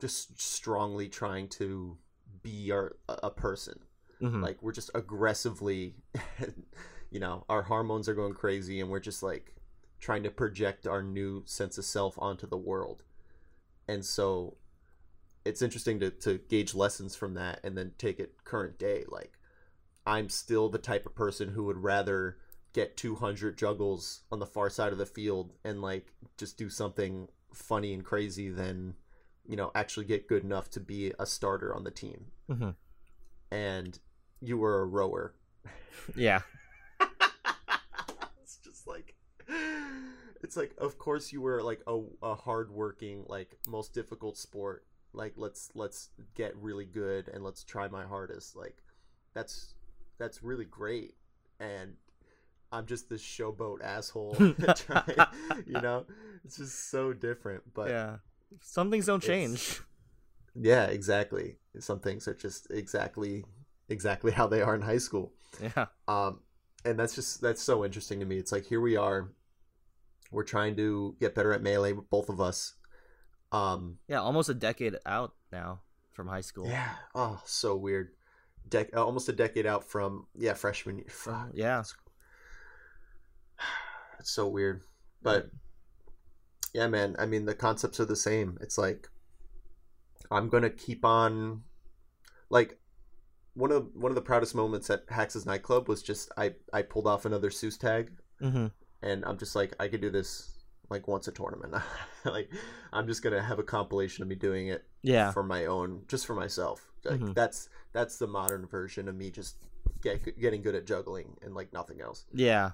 [0.00, 1.96] just strongly trying to
[2.42, 3.78] be our a person.
[4.20, 4.42] Mm-hmm.
[4.42, 5.94] Like we're just aggressively,
[7.10, 9.54] you know, our hormones are going crazy, and we're just like
[10.00, 13.02] trying to project our new sense of self onto the world.
[13.88, 14.57] And so
[15.48, 19.04] it's interesting to, to gauge lessons from that and then take it current day.
[19.08, 19.32] Like,
[20.06, 22.36] I'm still the type of person who would rather
[22.74, 27.28] get 200 juggles on the far side of the field and like just do something
[27.54, 28.94] funny and crazy than
[29.48, 32.26] you know actually get good enough to be a starter on the team.
[32.50, 32.70] Mm-hmm.
[33.50, 33.98] And
[34.40, 35.34] you were a rower.
[36.14, 36.40] Yeah.
[38.42, 39.14] it's just like
[40.42, 45.34] it's like of course you were like a, a hardworking like most difficult sport like
[45.36, 48.82] let's let's get really good and let's try my hardest like
[49.34, 49.74] that's
[50.18, 51.14] that's really great
[51.60, 51.94] and
[52.72, 54.34] i'm just this showboat asshole
[54.76, 55.16] trying,
[55.66, 56.04] you know
[56.44, 58.16] it's just so different but yeah
[58.62, 59.80] some things don't change.
[60.54, 61.56] Yeah, exactly.
[61.78, 63.44] Some things are just exactly
[63.88, 65.32] exactly how they are in high school.
[65.60, 65.86] Yeah.
[66.06, 66.40] Um,
[66.84, 68.38] and that's just that's so interesting to me.
[68.38, 69.30] It's like here we are,
[70.30, 72.74] we're trying to get better at melee, both of us.
[73.52, 75.80] Um, Yeah, almost a decade out now
[76.12, 76.66] from high school.
[76.68, 76.90] yeah.
[77.14, 78.10] Oh, so weird.
[78.68, 81.06] Dec- uh, almost a decade out from yeah freshman year.
[81.54, 81.80] Yeah.
[84.18, 84.82] It's so weird,
[85.22, 85.50] but
[86.74, 87.16] yeah, man.
[87.18, 88.58] I mean, the concepts are the same.
[88.60, 89.08] It's like
[90.30, 91.62] I'm gonna keep on,
[92.50, 92.78] like
[93.54, 97.06] one of one of the proudest moments at Hax's nightclub was just I I pulled
[97.06, 98.10] off another Seuss tag,
[98.42, 98.66] Mm-hmm.
[99.02, 100.57] and I'm just like I could do this
[100.90, 101.74] like once a tournament.
[102.24, 102.50] like
[102.92, 105.32] I'm just gonna have a compilation of me doing it Yeah.
[105.32, 106.86] for my own, just for myself.
[107.04, 107.34] Like Mhm.
[107.34, 109.56] that's that's the modern version of me just
[110.02, 112.72] get, getting good at juggling and like nothing else Yeah.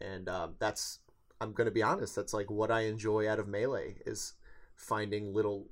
[0.00, 1.00] and um, that's
[1.40, 4.34] i'm gonna be honest that's like what i enjoy out of melee is
[4.74, 5.68] finding little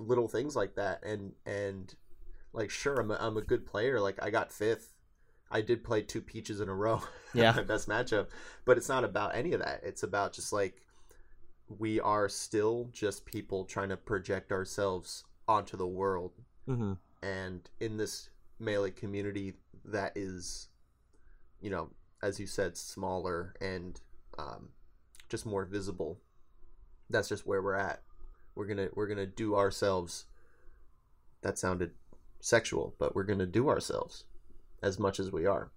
[0.00, 1.94] little things like that and and
[2.52, 4.92] like sure i'm a, I'm a good player like i got fifth
[5.50, 7.00] i did play two peaches in a row
[7.34, 7.52] Yeah.
[7.52, 8.28] my best matchup
[8.64, 9.80] but it's not about any of that.
[9.82, 10.82] It's about just like
[11.68, 16.32] we are still just people trying to project ourselves onto the world.
[16.68, 16.92] Mm-hmm.
[17.22, 20.68] and in this melee community that is
[21.60, 21.90] you know
[22.22, 24.00] as you said smaller and
[24.38, 24.68] um,
[25.30, 26.18] just more visible
[27.10, 28.02] that's just where we're at.
[28.54, 30.26] We're gonna we're gonna do ourselves.
[31.42, 31.92] That sounded
[32.40, 34.24] sexual but we're gonna do ourselves
[34.82, 35.70] as much as we are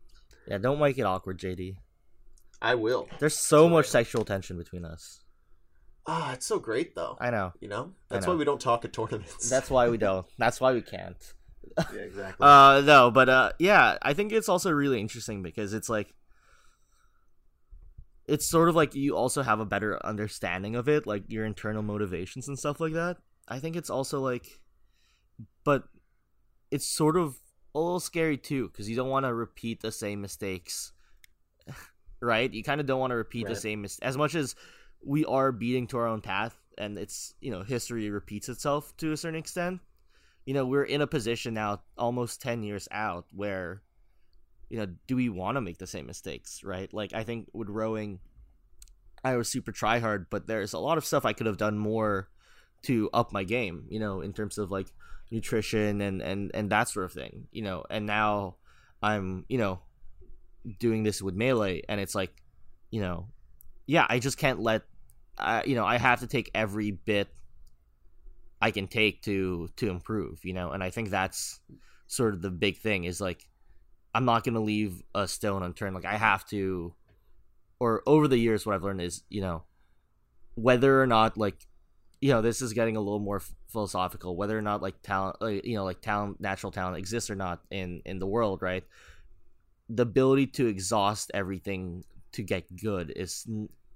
[0.47, 0.57] Yeah.
[0.57, 1.77] Don't make it awkward, JD.
[2.61, 5.21] i will There's so much sexual tension between us.
[6.07, 7.53] ah it's so great though I know.
[7.61, 8.33] you know that's know.
[8.33, 10.25] why we don't talk at tournaments That's why we don't.
[10.37, 11.17] That's why we can't.
[11.77, 15.89] yeah exactly Uh, no, but uh, yeah, I think it's also really interesting because it's
[15.89, 16.13] like,
[18.27, 21.81] it's sort of like you also have a better understanding of it, like your internal
[21.81, 23.17] motivations and stuff like that.
[23.47, 24.59] I think it's also like,
[25.65, 25.83] but
[26.71, 27.35] it's sort of
[27.73, 30.91] a little scary too because you don't want to repeat the same mistakes,
[32.21, 32.51] right?
[32.51, 34.55] You kind of don't want to repeat the same mis- as much as
[35.03, 39.11] we are beating to our own path, and it's you know history repeats itself to
[39.11, 39.81] a certain extent
[40.45, 43.81] you know we're in a position now almost 10 years out where
[44.69, 47.69] you know do we want to make the same mistakes right like i think with
[47.69, 48.19] rowing
[49.23, 51.77] i was super try hard but there's a lot of stuff i could have done
[51.77, 52.29] more
[52.81, 54.87] to up my game you know in terms of like
[55.31, 58.55] nutrition and and and that sort of thing you know and now
[59.01, 59.79] i'm you know
[60.79, 62.43] doing this with melee and it's like
[62.91, 63.27] you know
[63.87, 64.83] yeah i just can't let
[65.37, 67.29] I, you know i have to take every bit
[68.61, 71.59] I can take to to improve, you know, and I think that's
[72.07, 73.47] sort of the big thing is like
[74.13, 75.95] I'm not gonna leave a stone unturned.
[75.95, 76.93] Like I have to,
[77.79, 79.63] or over the years, what I've learned is you know
[80.53, 81.65] whether or not like
[82.21, 84.35] you know this is getting a little more philosophical.
[84.35, 87.61] Whether or not like talent, like, you know, like talent, natural talent exists or not
[87.71, 88.83] in in the world, right?
[89.89, 93.45] The ability to exhaust everything to get good is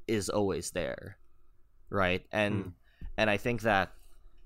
[0.08, 1.18] is always there,
[1.90, 2.26] right?
[2.32, 2.70] And Hmm.
[3.18, 3.94] and I think that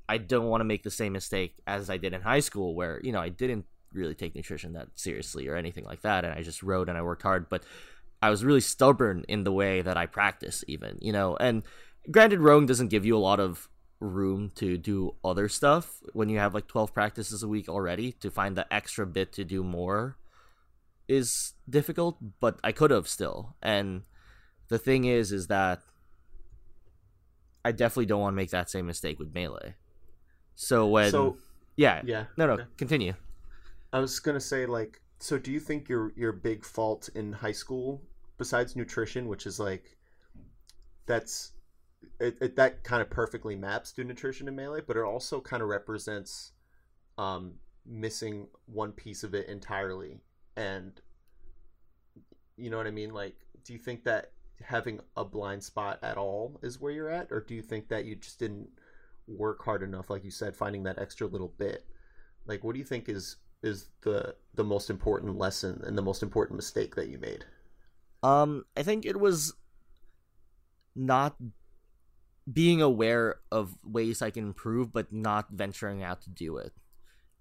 [0.09, 3.01] I don't want to make the same mistake as I did in high school, where
[3.03, 6.43] you know I didn't really take nutrition that seriously or anything like that, and I
[6.43, 7.63] just rode and I worked hard, but
[8.21, 11.37] I was really stubborn in the way that I practice, even you know.
[11.37, 11.63] And
[12.09, 13.69] granted, rowing doesn't give you a lot of
[13.99, 18.11] room to do other stuff when you have like 12 practices a week already.
[18.13, 20.17] To find the extra bit to do more
[21.07, 23.55] is difficult but i could have still.
[23.61, 24.03] And
[24.67, 25.81] the thing is is that
[27.65, 29.75] i definitely don't want to make that same mistake with melee.
[30.55, 31.37] So when so
[31.75, 32.01] yeah.
[32.05, 32.63] yeah no no okay.
[32.77, 33.13] continue.
[33.91, 37.51] I was gonna say like, so do you think your your big fault in high
[37.53, 38.01] school,
[38.37, 39.97] besides nutrition, which is like,
[41.05, 41.53] that's,
[42.19, 45.61] it, it that kind of perfectly maps to nutrition and melee, but it also kind
[45.61, 46.51] of represents,
[47.17, 47.53] um,
[47.85, 50.19] missing one piece of it entirely,
[50.55, 51.01] and,
[52.57, 53.13] you know what I mean?
[53.13, 54.31] Like, do you think that
[54.61, 58.05] having a blind spot at all is where you're at, or do you think that
[58.05, 58.67] you just didn't
[59.27, 61.85] work hard enough, like you said, finding that extra little bit?
[62.45, 66.23] Like, what do you think is is the the most important lesson and the most
[66.23, 67.45] important mistake that you made?
[68.23, 69.53] Um, I think it was
[70.95, 71.35] not
[72.51, 76.73] being aware of ways I can improve, but not venturing out to do it,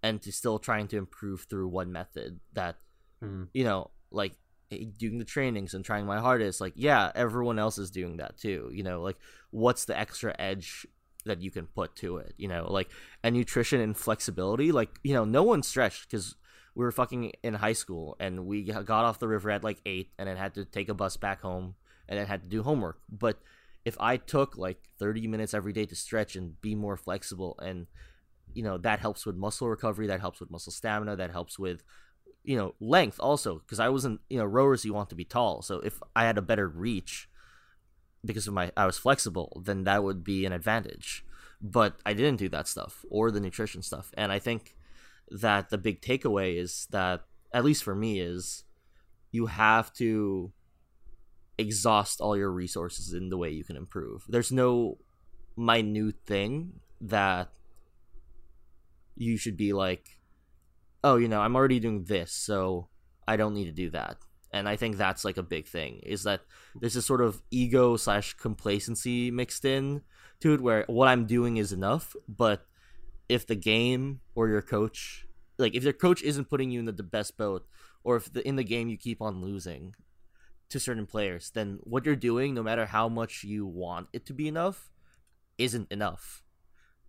[0.03, 2.77] and to still trying to improve through one method that
[3.21, 3.45] Hmm.
[3.53, 4.35] you know, like
[4.71, 6.61] eh, doing the trainings and trying my hardest.
[6.61, 8.71] Like, yeah, everyone else is doing that too.
[8.73, 9.17] You know, like
[9.51, 10.87] what's the extra edge
[11.25, 12.35] that you can put to it?
[12.37, 12.89] You know, like
[13.25, 14.71] and nutrition and flexibility.
[14.71, 16.37] Like, you know, no one stretched because
[16.77, 20.11] we were fucking in high school and we got off the river at like eight
[20.17, 21.75] and then had to take a bus back home
[22.09, 23.01] and then had to do homework.
[23.11, 23.41] But
[23.85, 27.87] if I took like 30 minutes every day to stretch and be more flexible and
[28.55, 31.83] you know that helps with muscle recovery that helps with muscle stamina that helps with
[32.45, 35.63] you know length also because I wasn't you know rowers you want to be tall.
[35.63, 37.29] So if I had a better reach
[38.25, 41.25] because of my I was flexible then that would be an advantage.
[41.61, 44.13] But I didn't do that stuff or the nutrition stuff.
[44.17, 44.77] And I think
[45.29, 48.65] that the big takeaway is that at least for me is
[49.31, 50.53] you have to
[51.59, 54.25] exhaust all your resources in the way you can improve.
[54.29, 54.99] There's no
[55.57, 57.49] minute thing that
[59.17, 60.21] you should be like,
[61.03, 62.89] oh, you know, I'm already doing this, so
[63.27, 64.19] I don't need to do that.
[64.53, 66.41] And I think that's like a big thing is that
[66.81, 70.03] there's this sort of ego slash complacency mixed in
[70.41, 72.65] to it where what I'm doing is enough, but
[73.29, 75.27] if the game or your coach,
[75.59, 77.67] like if your coach isn't putting you in the, best boat,
[78.05, 79.95] or if the, in the game you keep on losing
[80.71, 84.35] to certain players, then what you're doing, no matter how much you want it to
[84.35, 84.91] be enough,
[85.57, 86.43] isn't enough.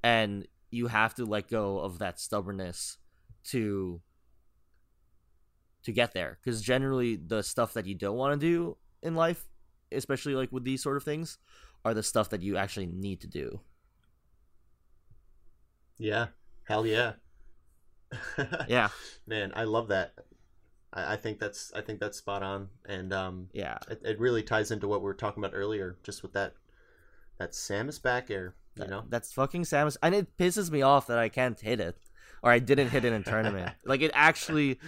[0.04, 2.98] And you have to let go of that stubbornness
[3.46, 4.02] to
[5.82, 9.48] to get there because generally the stuff that you don't want to do in life
[9.94, 11.38] especially like with these sort of things
[11.86, 13.62] are the stuff that you actually need to do
[16.00, 16.28] Yeah.
[16.64, 17.14] Hell yeah.
[18.68, 18.90] yeah
[19.28, 20.14] Man, I love that.
[20.94, 23.78] I, I think that's I think that's spot on, and um, yeah.
[23.90, 26.54] it, it really ties into what we were talking about earlier, just with that
[27.38, 28.56] that Samus back air.
[28.76, 31.80] You That- know, that's fucking Samus and it pisses me off that i can't hit
[31.82, 31.98] it
[32.44, 33.74] or i didn't hit it in tournament.
[33.86, 34.80] Like it actually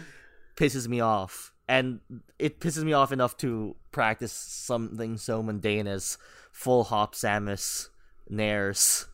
[0.55, 1.99] pisses me off and
[2.39, 6.17] it pisses me off enough to practice something so mundane as
[6.53, 7.89] full hop samus
[8.29, 9.07] nairs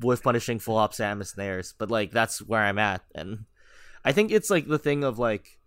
[0.00, 3.44] with punishing full hop samus nairs but like that's where i'm at and
[4.04, 5.58] i think it's like the thing of like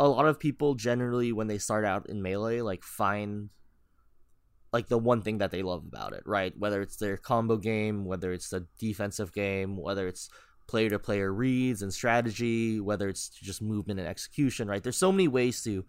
[0.00, 3.50] a lot of people generally when they start out in melee like find
[4.72, 8.04] like the one thing that they love about it right whether it's their combo game
[8.04, 10.28] whether it's the defensive game whether it's
[10.66, 14.82] player to player reads and strategy, whether it's just movement and execution, right?
[14.82, 15.84] There's so many ways to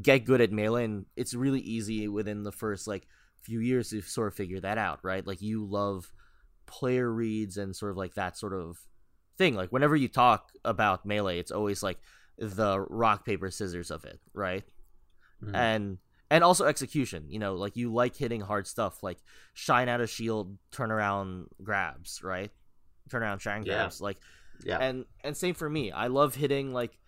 [0.00, 3.06] get good at melee, and it's really easy within the first like
[3.40, 5.26] few years to sort of figure that out, right?
[5.26, 6.12] Like you love
[6.66, 8.78] player reads and sort of like that sort of
[9.38, 9.54] thing.
[9.54, 11.98] Like whenever you talk about melee, it's always like
[12.38, 14.64] the rock paper scissors of it, right?
[15.42, 15.54] Mhm.
[15.54, 15.98] And
[16.30, 17.26] and also execution.
[17.30, 19.18] You know, like you like hitting hard stuff, like
[19.54, 22.50] shine out a shield, turn around grabs, right?
[23.10, 23.74] Turn around shine Yeah.
[23.76, 24.18] grabs, like
[24.64, 25.90] yeah, and and same for me.
[25.92, 26.98] I love hitting like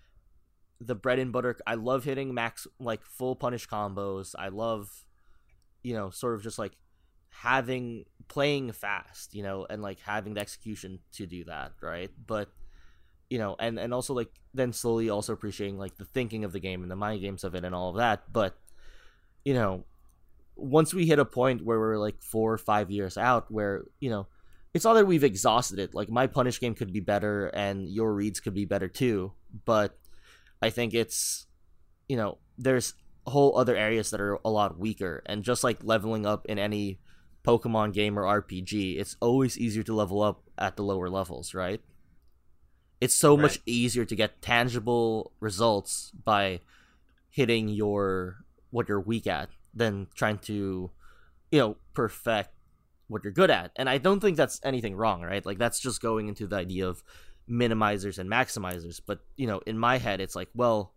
[0.80, 1.56] the bread and butter.
[1.66, 4.34] I love hitting max like full punish combos.
[4.38, 5.04] I love,
[5.82, 6.72] you know, sort of just like
[7.28, 12.10] having playing fast, you know, and like having the execution to do that, right?
[12.26, 12.48] But
[13.30, 16.60] you know, and and also like then slowly also appreciating like the thinking of the
[16.60, 18.30] game and the mind games of it and all of that.
[18.32, 18.58] But
[19.44, 19.84] you know,
[20.56, 24.10] once we hit a point where we're like four or five years out, where you
[24.10, 24.26] know
[24.74, 25.94] it's not that we've exhausted it.
[25.94, 29.32] Like my punish game could be better and your reads could be better too,
[29.64, 29.96] but
[30.60, 31.46] I think it's
[32.08, 32.94] you know, there's
[33.26, 36.98] whole other areas that are a lot weaker and just like leveling up in any
[37.44, 41.80] Pokemon game or RPG, it's always easier to level up at the lower levels, right?
[43.00, 46.60] It's so much easier to get tangible results by
[47.30, 50.90] hitting your what you're weak at than trying to
[51.50, 52.50] you know perfect
[53.08, 53.72] what you're good at.
[53.76, 55.44] And I don't think that's anything wrong, right?
[55.44, 57.02] Like that's just going into the idea of
[57.50, 59.00] minimizers and maximizers.
[59.04, 60.92] But you know, in my head, it's like, well,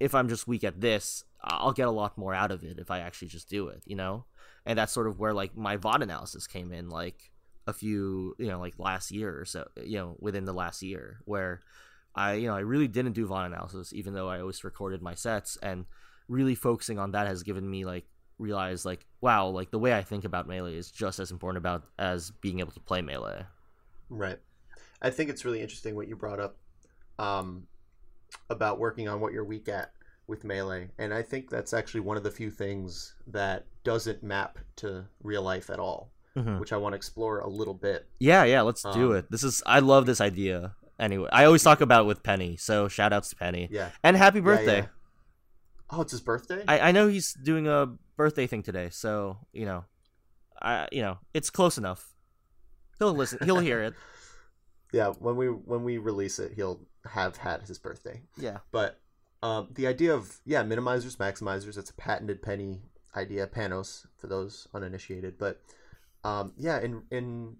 [0.00, 2.90] if I'm just weak at this, I'll get a lot more out of it if
[2.90, 4.24] I actually just do it, you know.
[4.64, 7.30] And that's sort of where like my VOD analysis came in, like
[7.68, 11.20] a few, you know, like last year or so, you know, within the last year,
[11.24, 11.60] where
[12.14, 15.14] I, you know, I really didn't do VOD analysis, even though I always recorded my
[15.14, 15.84] sets, and
[16.28, 18.04] really focusing on that has given me like
[18.38, 21.82] realize like wow like the way i think about melee is just as important about
[21.98, 23.44] as being able to play melee
[24.10, 24.38] right.
[25.00, 26.56] I think it's really interesting what you brought up
[27.18, 27.66] um,
[28.50, 29.92] about working on what you're weak at
[30.26, 34.58] with melee, and I think that's actually one of the few things that doesn't map
[34.76, 36.60] to real life at all, Mhm.
[36.60, 38.06] which I want to explore a little bit.
[38.20, 41.62] yeah yeah let's do Um, it this is i love this idea anyway i always
[41.62, 43.90] talk about it with penny so shout outs to penny Yeah.
[44.02, 44.86] and happy Yeah, birthday yeah.
[45.90, 46.62] Oh, it's his birthday.
[46.68, 47.86] I, I know he's doing a
[48.16, 49.84] birthday thing today so you know
[50.60, 52.14] i you know it's close enough
[52.98, 53.94] he'll listen he'll hear it
[54.92, 55.08] yeah.
[55.18, 58.22] When we when we release it, he'll have had his birthday.
[58.38, 58.98] yeah But
[59.42, 62.80] um, the idea of yeah, minimizers, maximizers, it's a patented penny
[63.14, 65.36] idea, Panos for those uninitiated.
[65.38, 65.60] But
[66.28, 67.56] um, yeah, in in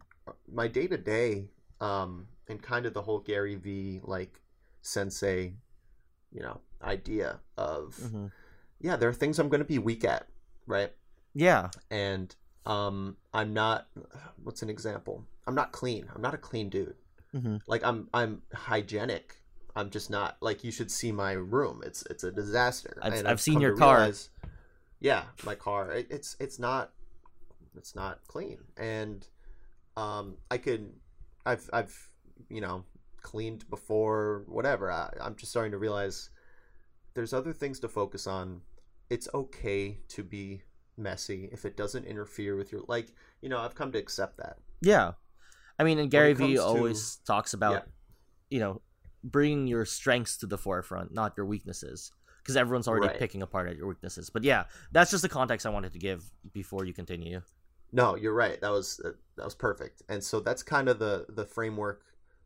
[0.61, 1.49] my day to day,
[1.81, 4.41] um, and kind of the whole Gary Vee like
[4.83, 5.55] sensei,
[6.33, 8.31] you know, idea of Mhm.
[8.81, 10.29] yeah, there are things I'm going to be weak at,
[10.66, 10.93] right?
[11.35, 12.35] yeah And
[12.66, 13.89] Um, I'm not.
[14.45, 15.25] What's an example?
[15.47, 16.03] I'm not clean.
[16.14, 16.97] I'm not a clean dude.
[17.35, 17.62] Mhm.
[17.66, 18.09] Like I'm.
[18.12, 19.27] I'm hygienic.
[19.75, 20.37] I'm just not.
[20.43, 21.81] Like you should see my room.
[21.89, 22.93] It's it's a disaster.
[23.01, 23.97] I've- And I've seen your car.
[23.99, 24.29] realize-
[25.01, 25.93] yeah, my car.
[25.93, 26.93] It, it's it's not.
[27.77, 29.27] It's not clean, and
[29.97, 30.93] um, I could.
[31.47, 31.97] I've I've
[32.49, 32.85] you know
[33.23, 34.45] cleaned before.
[34.47, 34.91] Whatever.
[34.91, 36.31] I, I'm just starting to realize
[37.14, 38.61] there's other things to focus on.
[39.11, 40.62] It's okay to be
[40.97, 43.09] messy if it doesn't interfere with your like.
[43.41, 44.59] You know, I've come to accept that.
[44.81, 45.12] Yeah,
[45.79, 47.83] I mean, and Gary Vee comes to- always talks about Yeah.
[48.51, 48.83] you know
[49.25, 53.19] bringing your strengths to the forefront, not your weaknesses, because everyone's already Right.
[53.19, 54.31] picking apart at your weaknesses.
[54.31, 57.43] But yeah, that's just the context I wanted to give before you continue.
[57.93, 58.61] No, you're right.
[58.61, 60.03] That was uh, that was perfect.
[60.09, 62.03] And so that's kind of the the framework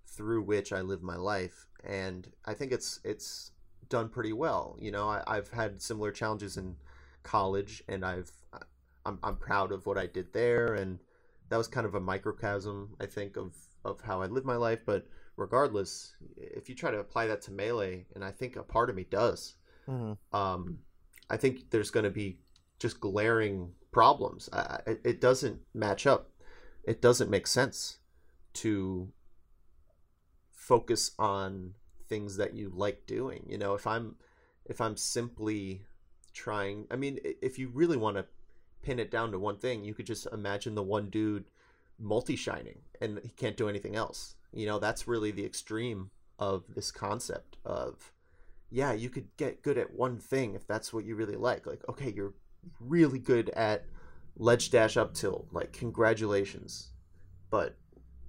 [0.06, 3.52] through which I live my life, and I think it's it's
[3.88, 4.76] done pretty well.
[4.80, 6.76] You know, I, I've had similar challenges in
[7.22, 8.30] college, and I've
[9.04, 11.00] I'm I'm proud of what I did there, and
[11.48, 14.80] that was kind of a microcosm, I think, of of how I live my life.
[14.86, 18.90] But regardless, if you try to apply that to melee, and I think a part
[18.90, 19.56] of me does,
[19.88, 20.12] Mm-hmm.
[20.32, 20.78] um,
[21.30, 22.38] I think there's going to be
[22.78, 24.48] just glaring problems.
[24.86, 26.30] It, it doesn't match up.
[26.84, 27.98] It doesn't make sense
[28.54, 29.12] to
[30.50, 31.74] focus on
[32.08, 33.46] things that you like doing.
[33.48, 34.16] You know, if I'm
[34.64, 35.82] if I'm simply
[36.32, 38.26] trying, I mean, if you really want to
[38.82, 41.44] pin it down to one thing, you could just imagine the one dude
[41.98, 44.34] multi-shining and he can't do anything else.
[44.52, 48.12] You know, that's really the extreme of this concept of
[48.70, 51.66] yeah, you could get good at one thing if that's what you really like.
[51.66, 52.32] Like, okay, you're
[52.80, 53.84] really good at
[54.36, 55.48] ledge dash up tilt.
[55.52, 56.90] Like, congratulations.
[57.50, 57.76] But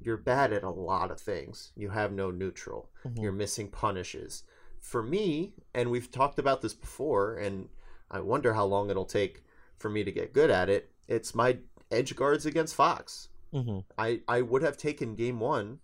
[0.02, 1.72] you're bad at a lot of things.
[1.76, 2.90] You have no neutral.
[3.06, 3.22] Mhm.
[3.22, 4.44] You're missing punishes.
[4.80, 7.70] For me, and we've talked about this before, and
[8.12, 9.44] I wonder how long it'll take
[9.80, 10.92] for me to get good at it.
[11.08, 11.58] It's my
[11.90, 13.30] edge guards against Fox.
[13.54, 13.80] Mm-hmm.
[13.98, 15.80] I, I would have taken game one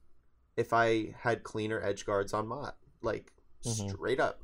[0.58, 2.78] if I had cleaner edge guards on Mott.
[3.02, 3.32] Like
[3.64, 3.90] Mhm.
[3.92, 4.42] straight up.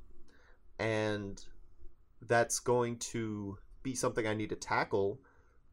[0.80, 1.44] And
[2.22, 5.22] that's going to be something I need to tackle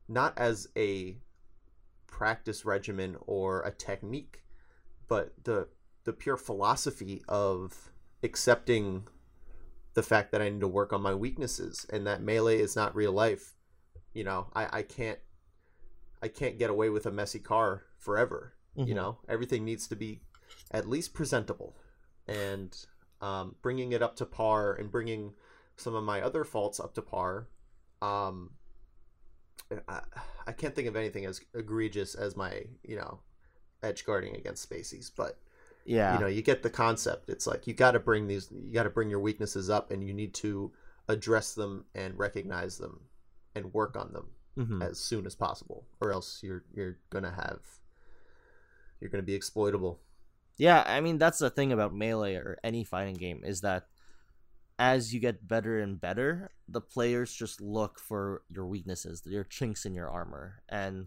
[0.07, 1.17] not as a
[2.07, 4.45] practice regimen or a technique,
[5.09, 5.69] but the
[6.05, 7.91] the pure philosophy of
[8.23, 9.09] accepting
[9.95, 12.95] the fact that I need to work on my weaknesses and that melee is not
[12.95, 13.55] real life.
[14.13, 15.19] You know, I, I can't
[16.21, 18.55] I can't get away with a messy car forever.
[18.77, 18.97] You Mhm.
[18.97, 20.21] know, everything needs to be
[20.71, 21.77] at least presentable,
[22.27, 22.77] and
[23.21, 25.35] um, bringing it up to par and bringing
[25.77, 27.49] some of my other faults up to par.
[28.03, 28.51] Um,
[29.89, 30.01] I,
[30.47, 33.21] I can't think of anything as egregious as my you know
[33.83, 35.39] edge guarding against spacies, but
[35.85, 36.15] Yeah.
[36.15, 37.29] you know you get the concept.
[37.29, 40.05] It's like you got to bring these, you got to bring your weaknesses up, and
[40.07, 40.73] you need to
[41.09, 43.01] address them and recognize them
[43.55, 44.83] and work on them Mhm.
[44.89, 47.61] as soon as possible, or else you're you're gonna have
[49.01, 50.01] you're gonna be exploitable.
[50.59, 53.89] Yeah, I mean that's the thing about melee or any fighting game is that
[54.83, 59.87] as you get better and better, the players just look for your weaknesses, your chinks
[59.87, 61.07] in your armor, and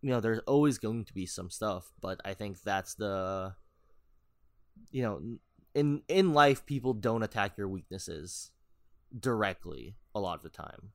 [0.00, 3.54] you know there's always going to be some stuff, but I think that's the
[4.90, 5.20] you know
[5.76, 8.50] in in life people don't attack your weaknesses
[9.16, 10.90] directly a lot of the time.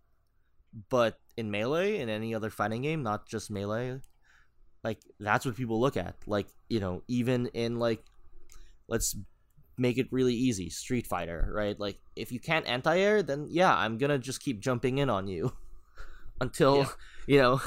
[0.90, 4.02] But in melee in any other fighting game, not just melee,
[4.84, 8.04] like that's what people look at like you know even in like
[8.90, 9.16] let's
[9.78, 11.80] make it really easy street fighter right?
[11.80, 15.54] Like if you can't anti-air then yeah i'm gonna just keep jumping in on you
[16.42, 16.86] until Yeah.
[17.28, 17.62] you know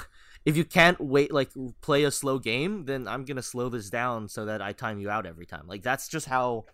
[0.44, 1.50] if you can't wait like
[1.82, 5.10] play a slow game then i'm gonna slow this down so that i time you
[5.10, 5.66] out every time.
[5.66, 6.64] Like that's just how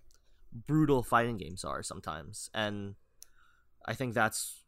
[0.66, 2.94] brutal fighting games are sometimes and
[3.84, 4.62] i think that's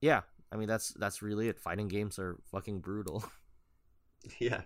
[0.00, 0.20] yeah
[0.52, 1.58] i mean that's that's really it.
[1.58, 3.24] Fighting games are fucking brutal.
[4.40, 4.62] Yeah,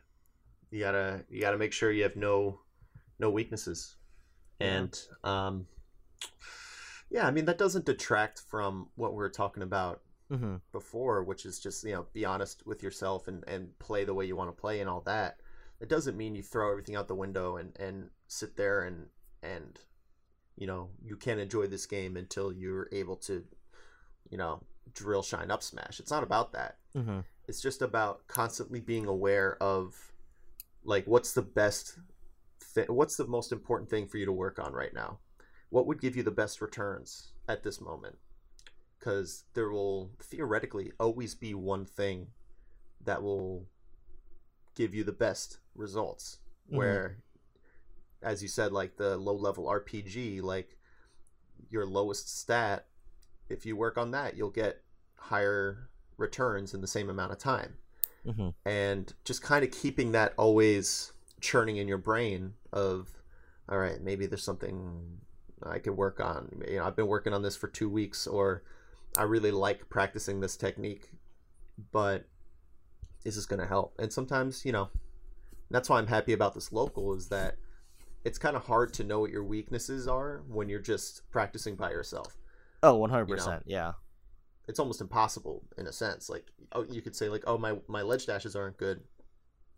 [0.71, 2.61] you gotta you gotta make sure you have no
[3.19, 3.98] no weaknesses.
[4.61, 5.67] And um,
[7.11, 11.47] yeah, I mean that doesn't detract from what we were talking about hmm before, which
[11.47, 14.55] is just you know be honest with yourself and and play the way you want
[14.55, 15.39] to play and all that.
[15.81, 19.07] It doesn't mean you throw everything out the window and and sit there and
[19.43, 19.79] and
[20.57, 23.45] you know you can't enjoy this game until you're able to
[24.31, 24.61] you know
[24.93, 26.01] drill shine up smash.
[26.01, 30.13] It's not about that hmm it's just about constantly being aware of
[30.85, 31.99] like what's the best
[32.61, 35.19] thi- what's the most important thing for you to work on right now?
[35.71, 38.19] What would give you the best returns at this moment?
[38.99, 42.29] Because there will theoretically always be one thing
[43.05, 43.67] that will
[44.75, 46.39] give you the best results.
[46.71, 46.77] Mhm.
[46.77, 47.23] where
[48.21, 50.77] as you said like the low level rpg like
[51.71, 52.87] your lowest stat
[53.49, 54.83] if you work on that you'll get
[55.17, 55.89] higher
[56.19, 57.79] returns in the same amount of time.
[58.25, 63.09] Hmm and just kind of keeping that always churning in your brain of
[63.69, 65.19] all right maybe there's something
[65.65, 68.63] i could work on you know i've been working on this for two weeks or
[69.17, 71.11] i really like practicing this technique
[71.93, 72.25] but
[73.25, 74.89] is this going to help and sometimes you know
[75.71, 77.57] that's why i'm happy about this local is that
[78.25, 81.91] it's kind of hard to know what your weaknesses are when you're just practicing by
[81.91, 82.37] yourself
[82.83, 83.63] oh Oh, one hundred percent.
[83.67, 83.93] Yeah.
[84.69, 86.29] it's almost impossible in a sense.
[86.29, 89.01] Like, oh, you could say like, oh, my my ledge dashes aren't good.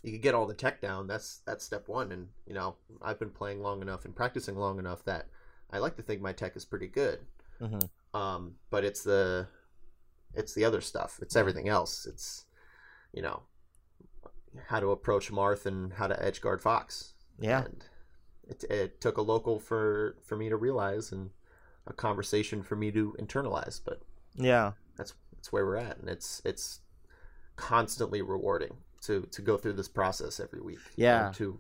[0.03, 1.07] You could get all the tech down.
[1.07, 2.12] That's that's step one.
[2.12, 5.26] And you know, I've been playing long enough and practicing long enough that
[5.70, 7.20] I like to think my tech is pretty good.
[7.59, 7.78] hmm
[8.14, 9.46] Um, but it's the
[10.34, 11.18] it's the other stuff.
[11.22, 12.07] It's everything else.
[12.07, 12.46] It's
[13.12, 13.42] you know
[14.68, 17.14] how to approach Marth and how to edge guard Fox.
[17.38, 17.64] Yeah.
[17.64, 17.84] And
[18.48, 21.30] it, it took a local for for me to realize and
[21.86, 23.80] a conversation for me to internalize.
[23.84, 24.03] But
[24.34, 24.72] Yeah.
[24.96, 26.80] that's that's where we're at and it's it's
[27.57, 31.32] constantly rewarding to to go through this process every week Yeah.
[31.36, 31.59] to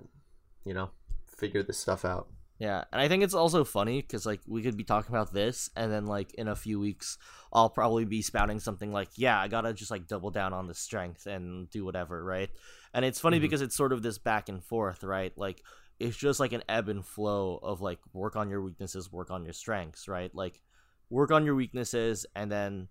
[0.64, 0.90] you know
[1.26, 2.28] figure this stuff out
[2.58, 5.70] Yeah, and I think it's also funny because like we could be talking about this,
[5.74, 7.16] and then like in a few weeks,
[7.54, 10.74] I'll probably be spouting something like, "Yeah, I gotta just like double down on the
[10.74, 12.50] strength and do whatever," right?
[12.92, 13.42] And it's funny Mhm.
[13.48, 15.32] because it's sort of this back and forth, right?
[15.38, 15.64] Like
[15.98, 19.42] it's just like an ebb and flow of like work on your weaknesses, work on
[19.44, 20.34] your strengths, right?
[20.34, 20.60] Like
[21.08, 22.88] work on your weaknesses, and then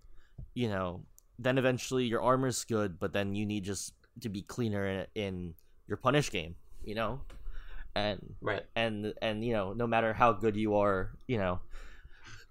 [0.54, 1.06] you know,
[1.38, 5.54] then eventually your armor's good, but then you need just to be cleaner in, in
[5.86, 7.20] your punish game, you know,
[7.94, 8.62] and right.
[8.76, 11.60] and and you know no matter how good you are you know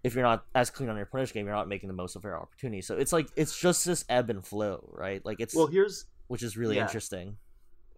[0.03, 2.23] if you're not as clean on your punish game you're not making the most of
[2.23, 2.81] your opportunity.
[2.81, 5.25] So it's like it's just this ebb and flow right?
[5.25, 6.83] Like it's well here's which is really yeah.
[6.83, 7.37] interesting.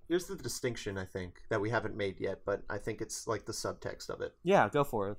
[0.08, 3.46] Here's the distinction i think that we haven't made yet but i think it's like
[3.46, 4.34] the subtext of it.
[4.44, 5.18] Yeah go for it.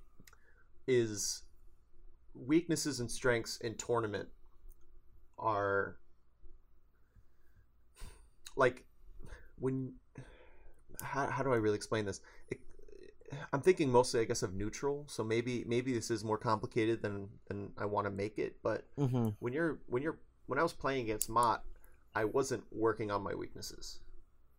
[0.87, 1.43] Is
[2.35, 4.29] weaknesses and strengths in tournament
[5.39, 5.97] are
[8.57, 8.85] like
[9.59, 9.93] when
[11.03, 12.21] how, how do i really explain this?
[12.49, 12.61] It,
[13.53, 17.29] i'm thinking mostly i guess of neutral so maybe maybe this is more complicated than
[17.49, 19.31] than i want to make it but mm-hmm.
[19.41, 21.65] when you're when you're when i was playing against mott
[22.15, 24.01] i wasn't working on my weaknesses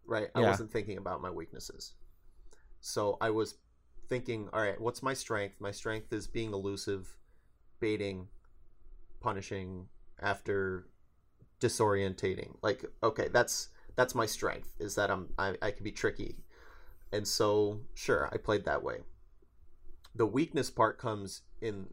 [0.05, 0.29] right?
[0.35, 1.93] I wasn't thinking about my weaknesses.
[2.81, 3.55] So i was
[4.09, 5.55] thinking all right what's my strength?
[5.59, 7.15] My strength is being elusive
[7.79, 8.27] baiting
[9.21, 9.87] punishing
[10.21, 10.87] after
[11.61, 12.55] disorientating.
[12.61, 16.35] Like okay that's that's my strength is that i'm i, I can be tricky.
[17.11, 18.97] And so sure i played that way.
[20.15, 21.87] The weakness part comes in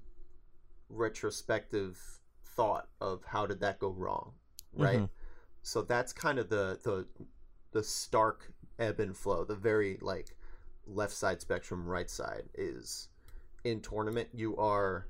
[0.88, 1.98] retrospective
[2.44, 4.32] thought of how did that go wrong
[4.76, 5.00] right?
[5.00, 5.08] Mhm.
[5.62, 7.06] so that's kind of the the
[7.72, 10.36] the stark ebb and flow the very like
[10.86, 13.08] left side spectrum right side is
[13.64, 15.06] in tournament you are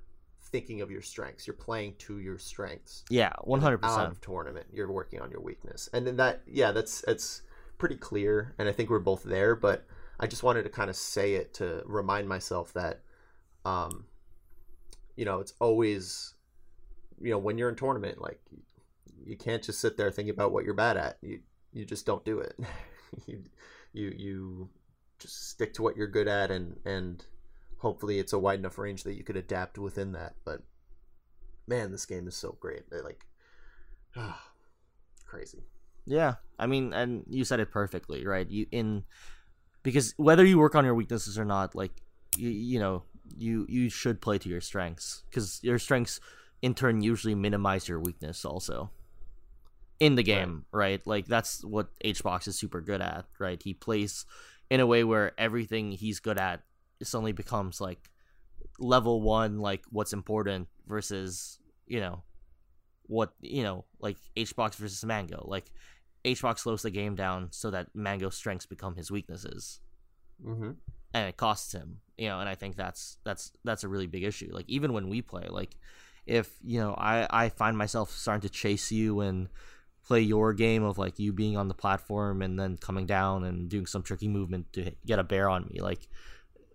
[0.53, 1.47] thinking of your strengths.
[1.47, 3.81] You're playing to your strengths yeah 100%
[4.11, 4.67] of tournament.
[4.73, 5.89] You're working on your weakness.
[5.93, 7.43] And then that yeah that's it's
[7.79, 9.87] pretty clear and i think we're both there but
[10.19, 13.01] i just wanted to kind of say it to remind myself that
[13.65, 14.05] um
[15.17, 16.35] you know it's always
[17.23, 18.39] you know when you're in tournament like
[19.25, 21.19] you can't just sit there thinking about what you're bad at.
[21.23, 21.41] You
[21.73, 22.59] you just don't do it.
[23.27, 23.43] You
[23.93, 24.69] you you
[25.19, 27.25] just stick to what you're good at and and
[27.81, 30.63] hopefully it's a wide enough range that you could adapt within that but
[31.67, 33.27] man this game is so great They're like
[35.27, 35.65] crazy
[36.07, 38.49] Yeah, I mean, and you said it perfectly, right?
[38.49, 39.05] You in
[39.83, 41.93] because whether you work on your weaknesses or not, like
[42.37, 43.05] you, you know,
[43.37, 46.21] you you should play to your strengths because your strengths
[46.63, 48.91] in turn usually minimize your weakness also
[50.01, 51.01] in the game, right?
[51.07, 53.63] Like that's what HBox is super good at, right?
[53.63, 54.27] He plays
[54.69, 56.63] in a way where everything he's good at
[57.07, 58.11] suddenly becomes like
[58.79, 62.23] level one, like what's important versus you know
[63.03, 65.45] what you know like HBox versus Mango.
[65.47, 65.71] Like
[66.25, 69.81] HBox slows the game down so that Mango's strengths become his weaknesses,
[70.45, 70.73] mm-hmm.
[71.15, 71.99] and it costs him.
[72.17, 74.51] You know, and I think that's that's that's a really big issue.
[74.53, 75.77] Like even when we play, like
[76.27, 79.49] if you know I I find myself starting to chase you and
[80.07, 83.69] play your game of like you being on the platform and then coming down and
[83.69, 86.09] doing some tricky movement to get a bair on me, like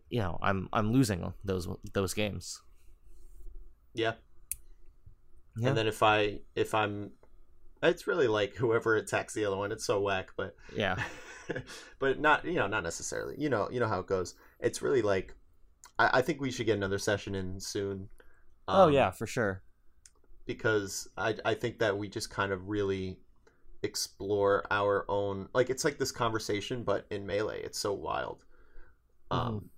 [0.10, 2.62] you know I'm I'm losing those those games.
[3.94, 4.14] yeah.
[5.58, 5.70] Yeah.
[5.70, 7.12] and then if i if i'm
[7.82, 11.02] it's really like whoever attacks the other one it's so whack but Yeah.
[12.00, 15.02] but not you know not necessarily you know you know how it goes it's really
[15.02, 15.34] like
[15.98, 18.10] i, I think we should get another session in soon
[18.68, 19.62] oh um, yeah, for sure.
[20.46, 23.20] because I I think that we just kind of really
[23.82, 28.44] explore our own like it's like this conversation but in melee it's so wild
[29.32, 29.70] um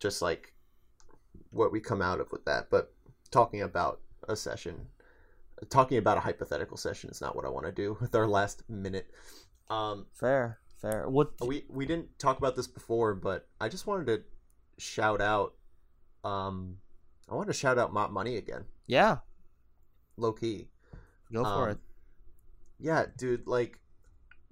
[0.00, 0.52] just like
[1.50, 2.92] what we come out of with that but
[3.30, 4.86] talking about a session
[5.70, 8.62] talking about a hypothetical session is not what I want to do with our last
[8.68, 9.10] minute.
[9.68, 11.08] Um, Fair, fair.
[11.08, 11.32] What?
[11.44, 14.22] we we didn't talk about this before, but I just wanted to
[14.78, 15.54] shout out.
[16.22, 16.76] Um,
[17.28, 19.18] I want to shout out Mott Money again, Yeah,
[20.16, 20.68] low key.
[21.32, 21.78] go for Um, it.
[22.78, 23.80] Yeah, dude, like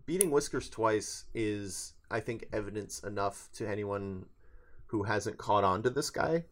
[0.06, 4.26] beating Whiskers twice is, I think, evidence enough to anyone
[4.86, 6.44] who hasn't caught on to this guy.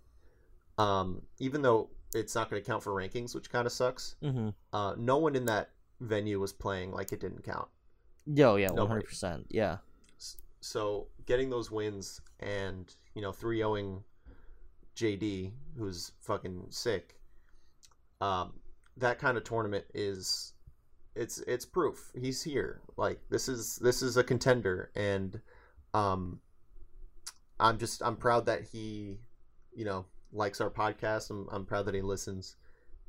[0.78, 4.16] Um, even though it's not going to count for rankings, which kind of sucks.
[4.22, 4.50] Mm-hmm.
[4.72, 5.70] Uh, no one in that
[6.00, 7.68] venue was playing like it didn't count.
[8.26, 9.46] Yo, yeah, hundred percent.
[9.50, 9.78] Yeah,
[10.60, 14.02] So getting those wins and you know 3-0ing
[14.96, 17.16] JD, who's fucking sick.
[18.20, 18.54] Um,
[18.96, 20.52] that kind of tournament is
[21.14, 22.80] it's it's proof he's here.
[22.96, 25.40] Like this is this is a contender, and
[25.92, 26.40] um,
[27.64, 29.16] I'm just I'm proud that he,
[29.74, 31.30] you know, likes our podcast.
[31.30, 32.56] I'm I'm proud that he listens,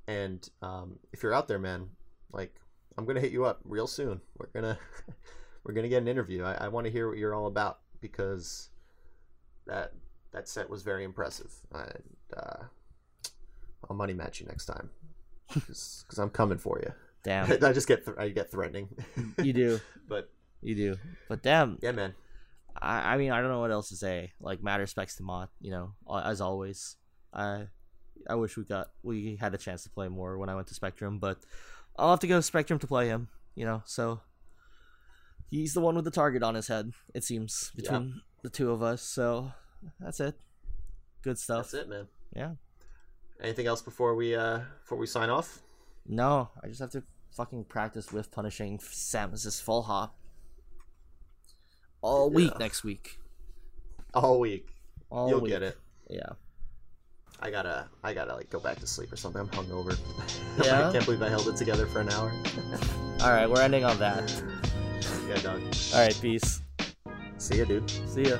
[0.07, 1.89] and um, if you're out there, man,
[2.31, 2.55] like
[2.97, 4.21] I'm gonna hit you up real soon.
[4.37, 4.79] We're gonna
[5.65, 6.43] we're gonna get an interview.
[6.43, 8.69] I, I want to hear what you're all about because
[9.67, 9.91] that
[10.31, 11.51] that set was very impressive.
[11.73, 12.03] And
[12.35, 12.63] uh,
[13.89, 14.89] I'll money match you next time
[15.53, 16.93] because I'm coming for you.
[17.23, 18.87] damn, I just get th- I get threatening.
[19.43, 20.29] you do, but
[20.61, 20.95] you do.
[21.27, 22.13] But damn, yeah, man.
[22.81, 24.31] I, I mean, I don't know what else to say.
[24.39, 26.97] Like, mad respects to Mott, you know, as always.
[27.33, 27.67] I,
[28.29, 30.73] I wish we got we had a chance to play more when I went to
[30.73, 31.37] Spectrum, but
[31.97, 33.27] I'll have to go to Spectrum to play him.
[33.55, 34.19] You know, so
[35.49, 36.91] he's the one with the target on his head.
[37.13, 37.81] It seems Yeah.
[37.81, 39.01] between the two of us.
[39.01, 39.51] So
[39.99, 40.35] that's it.
[41.21, 41.71] Good stuff.
[41.71, 42.07] That's it, man.
[42.35, 42.51] Yeah.
[43.41, 45.59] Anything else before we uh before we sign off?
[46.07, 47.03] No, I just have to
[47.35, 50.15] fucking practice with punishing Samus's full hop
[52.05, 52.57] all week Yeah.
[52.59, 53.19] next week.
[54.13, 54.67] All week.
[55.09, 55.51] All You'll week.
[55.51, 55.77] get it.
[56.09, 56.29] Yeah.
[57.41, 59.41] I gotta I gotta like go back to sleep or something.
[59.41, 59.97] I'm hungover.
[60.63, 60.87] Yeah?
[60.87, 62.31] I can't believe I held it together for an hour.
[63.21, 64.31] All right, we're ending on that.
[65.27, 65.59] yeah, dog.
[65.93, 66.61] All right, peace.
[67.37, 67.89] See ya, dude.
[67.89, 68.37] See ya.